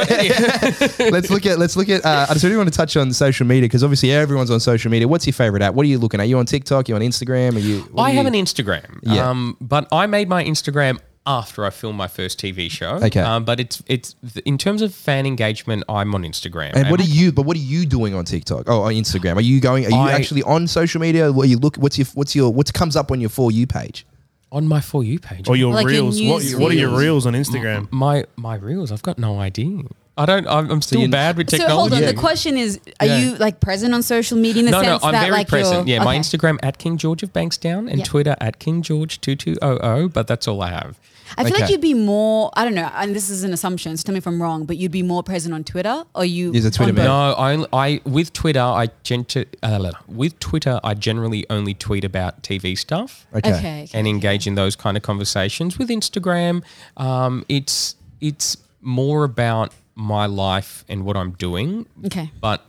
[1.11, 1.59] let's look at.
[1.59, 2.05] Let's look at.
[2.05, 4.91] Uh, I just really want to touch on social media because obviously everyone's on social
[4.91, 5.07] media.
[5.07, 5.73] What's your favorite app?
[5.73, 6.23] What are you looking at?
[6.23, 6.87] Are you on TikTok?
[6.87, 7.55] Are you on Instagram?
[7.55, 7.81] Are you?
[7.91, 9.29] what I are have you- an Instagram, Yeah.
[9.29, 12.95] um, but I made my Instagram after I film my first TV show.
[12.95, 13.19] Okay.
[13.21, 14.15] um, but it's it's
[14.45, 16.71] in terms of fan engagement, I'm on Instagram.
[16.73, 17.31] And what are you?
[17.31, 18.63] But what are you doing on TikTok?
[18.67, 19.35] Oh, on Instagram.
[19.35, 19.85] Are you going?
[19.85, 21.31] Are you I- actually on social media?
[21.31, 21.75] What you look?
[21.77, 22.07] What's your?
[22.15, 22.51] What's your?
[22.51, 24.05] What comes up on your for you page?
[24.53, 25.47] on my for you page?
[25.47, 26.21] Or your Like your reels.
[26.21, 27.89] What, what are your reels on Instagram?
[27.91, 28.91] my my reels?
[28.91, 29.83] I've got no idea.
[30.17, 30.45] I don't.
[30.45, 31.71] I'm, I'm still you- bad with technology.
[31.71, 32.01] So hold on.
[32.01, 33.17] The question is: Are Yeah.
[33.19, 35.87] you like present on social media in the no, no, I'm that very like present.
[35.87, 36.17] you're Yeah, my.
[36.17, 38.03] Instagram at King George of Bankstown and Yeah.
[38.03, 40.09] Twitter at King George two two zero zero.
[40.09, 40.99] But that's all I have.
[41.37, 42.51] I feel like you'd be more.
[42.55, 43.95] I don't know, and this is an assumption.
[43.97, 46.51] So tell me if I'm wrong, but you'd be more present on Twitter, or you?
[46.51, 47.05] He's a Twitter man.
[47.05, 52.43] No, I, I with Twitter, I gent- uh, with Twitter, I generally only tweet about
[52.43, 53.25] TV stuff.
[53.33, 53.49] Okay.
[53.53, 53.57] Okay.
[53.83, 53.89] okay.
[53.93, 55.77] and engage in those kind of conversations.
[55.77, 56.63] With Instagram,
[56.97, 62.31] um, it's it's more about my life and what I'm doing, Okay.
[62.39, 62.65] but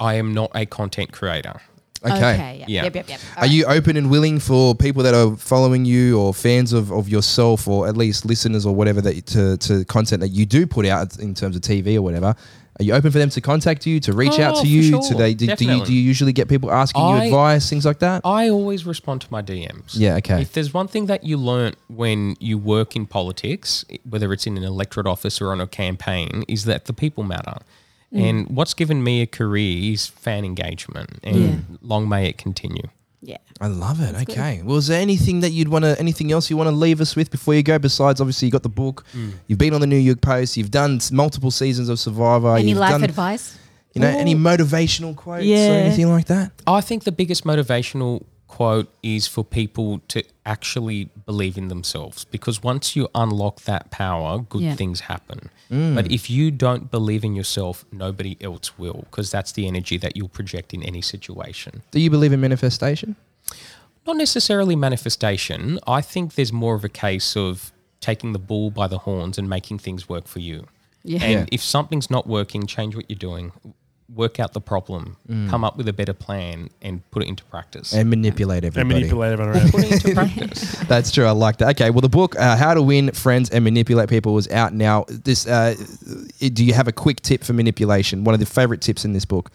[0.00, 1.60] I am not a content creator.
[2.04, 2.58] Okay.
[2.60, 2.64] yeah.
[2.68, 2.82] Yeah.
[2.84, 2.94] Yep.
[2.94, 3.08] Yep.
[3.08, 3.20] Yep.
[3.38, 7.08] Are you open and willing for people that are following you or fans of, of
[7.08, 10.86] yourself or at least listeners or whatever that to, to content that you do put
[10.86, 12.34] out in terms of TV or whatever?
[12.80, 14.82] Are you open for them to contact you, to reach out Oh, to you?
[14.84, 15.02] sure.
[15.02, 15.86] To they do, do you Definitely.
[15.86, 18.22] do you usually get people asking you advice, things like that?
[18.24, 19.94] I always respond to my DMs.
[19.94, 20.42] Yeah, okay.
[20.42, 24.56] If there's one thing that you learnt when you work in politics, whether it's in
[24.56, 27.56] an electorate office or on a campaign, is that the people matter.
[28.12, 28.30] Mm.
[28.30, 32.88] And what's given me a career is fan engagement, and long may it continue.
[33.20, 33.38] Yeah.
[33.60, 34.14] I love it.
[34.28, 34.62] okay.
[34.62, 37.16] Well, is there anything that you'd want to, anything else you want to leave us
[37.16, 37.78] with before you go?
[37.78, 39.32] Besides, obviously, you got the book, mm.
[39.48, 42.56] you've been on the New York Post, you've done multiple seasons of Survivor.
[42.56, 43.58] Any you've life done, advice?
[43.94, 46.52] You know, any motivational quotes or anything like that?
[46.66, 52.62] I think the biggest motivational quote is for people to actually believe in themselves because
[52.62, 54.74] once you unlock that power, good Yeah.
[54.74, 55.50] things happen.
[55.70, 55.94] Mm.
[55.94, 60.16] But if you don't believe in yourself, nobody else will because that's the energy that
[60.16, 61.82] you'll project in any situation.
[61.90, 63.16] Do you believe in manifestation?
[64.06, 65.78] Not necessarily manifestation.
[65.86, 67.70] I think there's more of a case of
[68.00, 70.66] taking the bull by the horns and making things work for you.
[71.04, 71.22] Yeah.
[71.22, 71.46] And Yeah.
[71.52, 73.52] if something's not working, change what you're doing.
[74.14, 75.16] Work out the problem,
[75.50, 77.92] come up with a better plan, and put it into practice.
[77.92, 78.80] And manipulate everybody.
[78.80, 79.70] And manipulate everyone around.
[79.70, 80.72] put it into practice.
[80.88, 81.26] That's true.
[81.26, 81.68] I like that.
[81.76, 81.90] Okay.
[81.90, 85.04] Well, the book, uh, How to Win Friends and Manipulate People, is out now.
[85.08, 85.74] This, uh,
[86.40, 88.24] do you have a quick tip for manipulation?
[88.24, 89.50] One of the favorite tips in this book.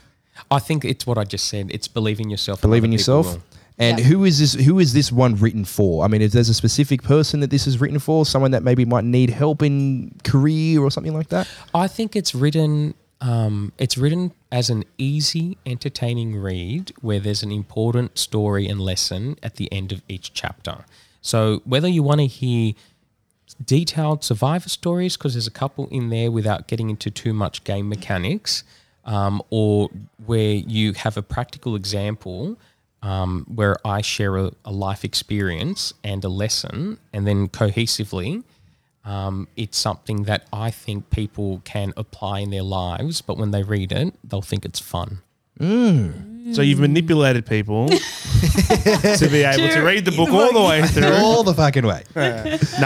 [0.51, 1.69] I think it's what I just said.
[1.71, 2.59] It's believe in yourself.
[2.63, 3.25] and Believe in yourself.
[3.25, 3.43] will.
[3.79, 4.05] And Yeah.
[4.05, 4.53] who is this?
[4.53, 6.05] Who is this one written for?
[6.05, 8.85] I mean, if there's a specific person that this is written for, someone that maybe
[8.85, 11.47] might need help in career or something like that.
[11.73, 12.93] I think it's written
[13.23, 19.37] um, it's written as an easy, entertaining read where there's an important story and lesson
[19.41, 20.83] at the end of each chapter.
[21.21, 22.73] So whether you want to hear
[23.63, 27.87] detailed survivor stories, because there's a couple in there without getting into too much game
[27.87, 28.65] mechanics,
[29.05, 29.89] um, or
[30.25, 32.57] where you have a practical example
[33.01, 38.43] um, where I share a, a life experience and a lesson, and then cohesively
[39.05, 43.63] um, it's something that I think people can apply in their lives, but when they
[43.63, 45.21] read it, they'll think it's fun.
[45.59, 51.13] So you've manipulated people to be able to read the book all the way through.
[51.13, 52.03] All the fucking way.
[52.15, 52.21] No,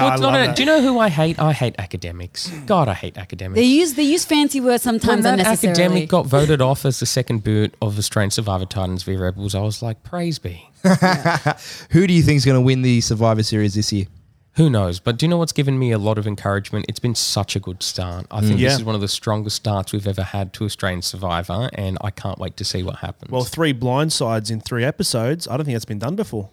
[0.05, 0.55] I It's love a- that.
[0.55, 1.39] do you know who I hate?
[1.39, 2.49] I hate academics.
[2.68, 3.55] God, I hate academics.
[3.57, 5.72] They use they use fancy words when sometimes that unnecessarily.
[5.82, 9.61] academic got voted off as the second boot of Australian Survivor Titans v Rebels, I
[9.61, 10.70] was like, praise be.
[11.91, 14.05] Who do you think is going to win the Survivor Series this year?
[14.57, 14.99] Who knows?
[14.99, 16.87] But do you know what's given me a lot of encouragement?
[16.89, 18.25] It's been such a good start.
[18.31, 18.59] I think mm.
[18.59, 18.69] Yeah.
[18.69, 22.09] this is one of the strongest starts we've ever had to Australian Survivor, and I
[22.09, 23.31] can't wait to see what happens.
[23.31, 25.47] Well, three blindsides in three episodes.
[25.47, 26.49] I don't think that's been done before.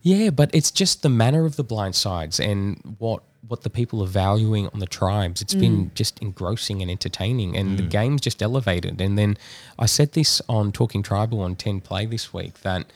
[0.00, 4.06] Yeah, but it's just the manner of the blindsides and what what the people are
[4.06, 5.42] valuing on the tribes.
[5.42, 5.94] It's been mm.
[5.94, 7.90] just engrossing and entertaining, and the mm.
[7.90, 8.98] game's just elevated.
[8.98, 9.36] And then
[9.78, 12.86] I said this on Talking Tribal on Ten Play this week that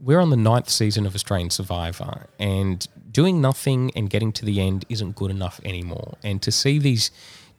[0.00, 4.60] we're on the ninth season of Australian Survivor, and doing nothing and getting to the
[4.60, 6.16] end isn't good enough anymore.
[6.22, 7.10] And to see these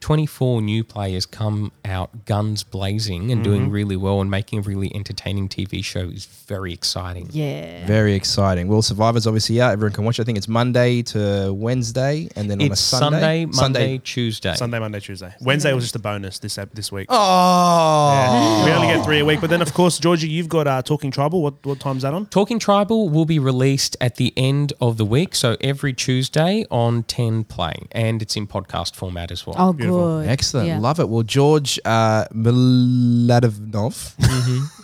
[0.02, 4.92] 24 new players come out guns blazing and doing really well and making a really
[4.96, 7.28] entertaining TV show is very exciting.
[7.30, 7.86] Yeah.
[7.86, 8.66] Very exciting.
[8.66, 9.70] Well, Survivor's obviously out.
[9.72, 10.18] Everyone can watch.
[10.18, 10.22] it.
[10.22, 13.46] I think it's Monday to Wednesday, and then on a It's Sunday.
[13.46, 14.54] Sunday, Monday, Tuesday.
[14.56, 15.32] Sunday, Monday, Tuesday.
[15.40, 17.06] Wednesday was just a bonus this this week.
[17.08, 18.64] Oh, Yeah.
[18.64, 19.40] We only get three a week.
[19.40, 21.42] But then, of course, Georgia, you've got uh, Talking Tribal.
[21.42, 22.26] What what time's that on?
[22.26, 27.04] Talking Tribal will be released at the end of the week, so every Tuesday on
[27.04, 29.54] 10 Play, and it's in podcast format as well.
[29.58, 29.91] Oh, Beautiful.
[29.98, 30.28] Good.
[30.28, 30.68] excellent.
[30.68, 30.78] Yeah.
[30.78, 31.08] Love it.
[31.08, 34.14] Well, George uh, Mladenov,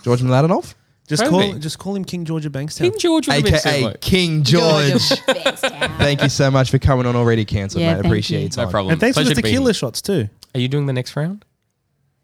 [0.03, 0.73] George Mladenov,
[1.07, 1.51] Just Toby.
[1.51, 2.91] call just call him King George of Bankstown.
[2.91, 3.95] King George was a bit aka.
[4.01, 5.01] King George.
[5.99, 7.15] Thank you so much for coming on.
[7.15, 8.05] Already cancelled, Yeah, mate.
[8.05, 8.49] Appreciate you.
[8.55, 8.65] your.
[8.65, 8.91] No problem.
[8.93, 10.29] And thanks Pleasure for the to tequila shots too.
[10.55, 11.45] Are you doing the next round?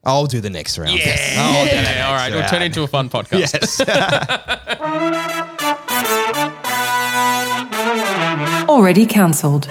[0.03, 0.99] I'll do the next round.
[0.99, 2.05] Yeah.
[2.07, 2.31] all right.
[2.31, 3.39] It'll turn into a fun podcast.
[3.39, 3.81] Yes.
[8.69, 9.67] already cancelled.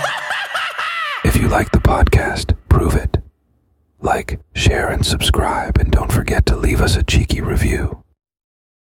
[1.25, 3.19] If you like the podcast, prove it.
[4.01, 8.04] Like, share, and subscribe, and don't forget to leave us a cheeky review.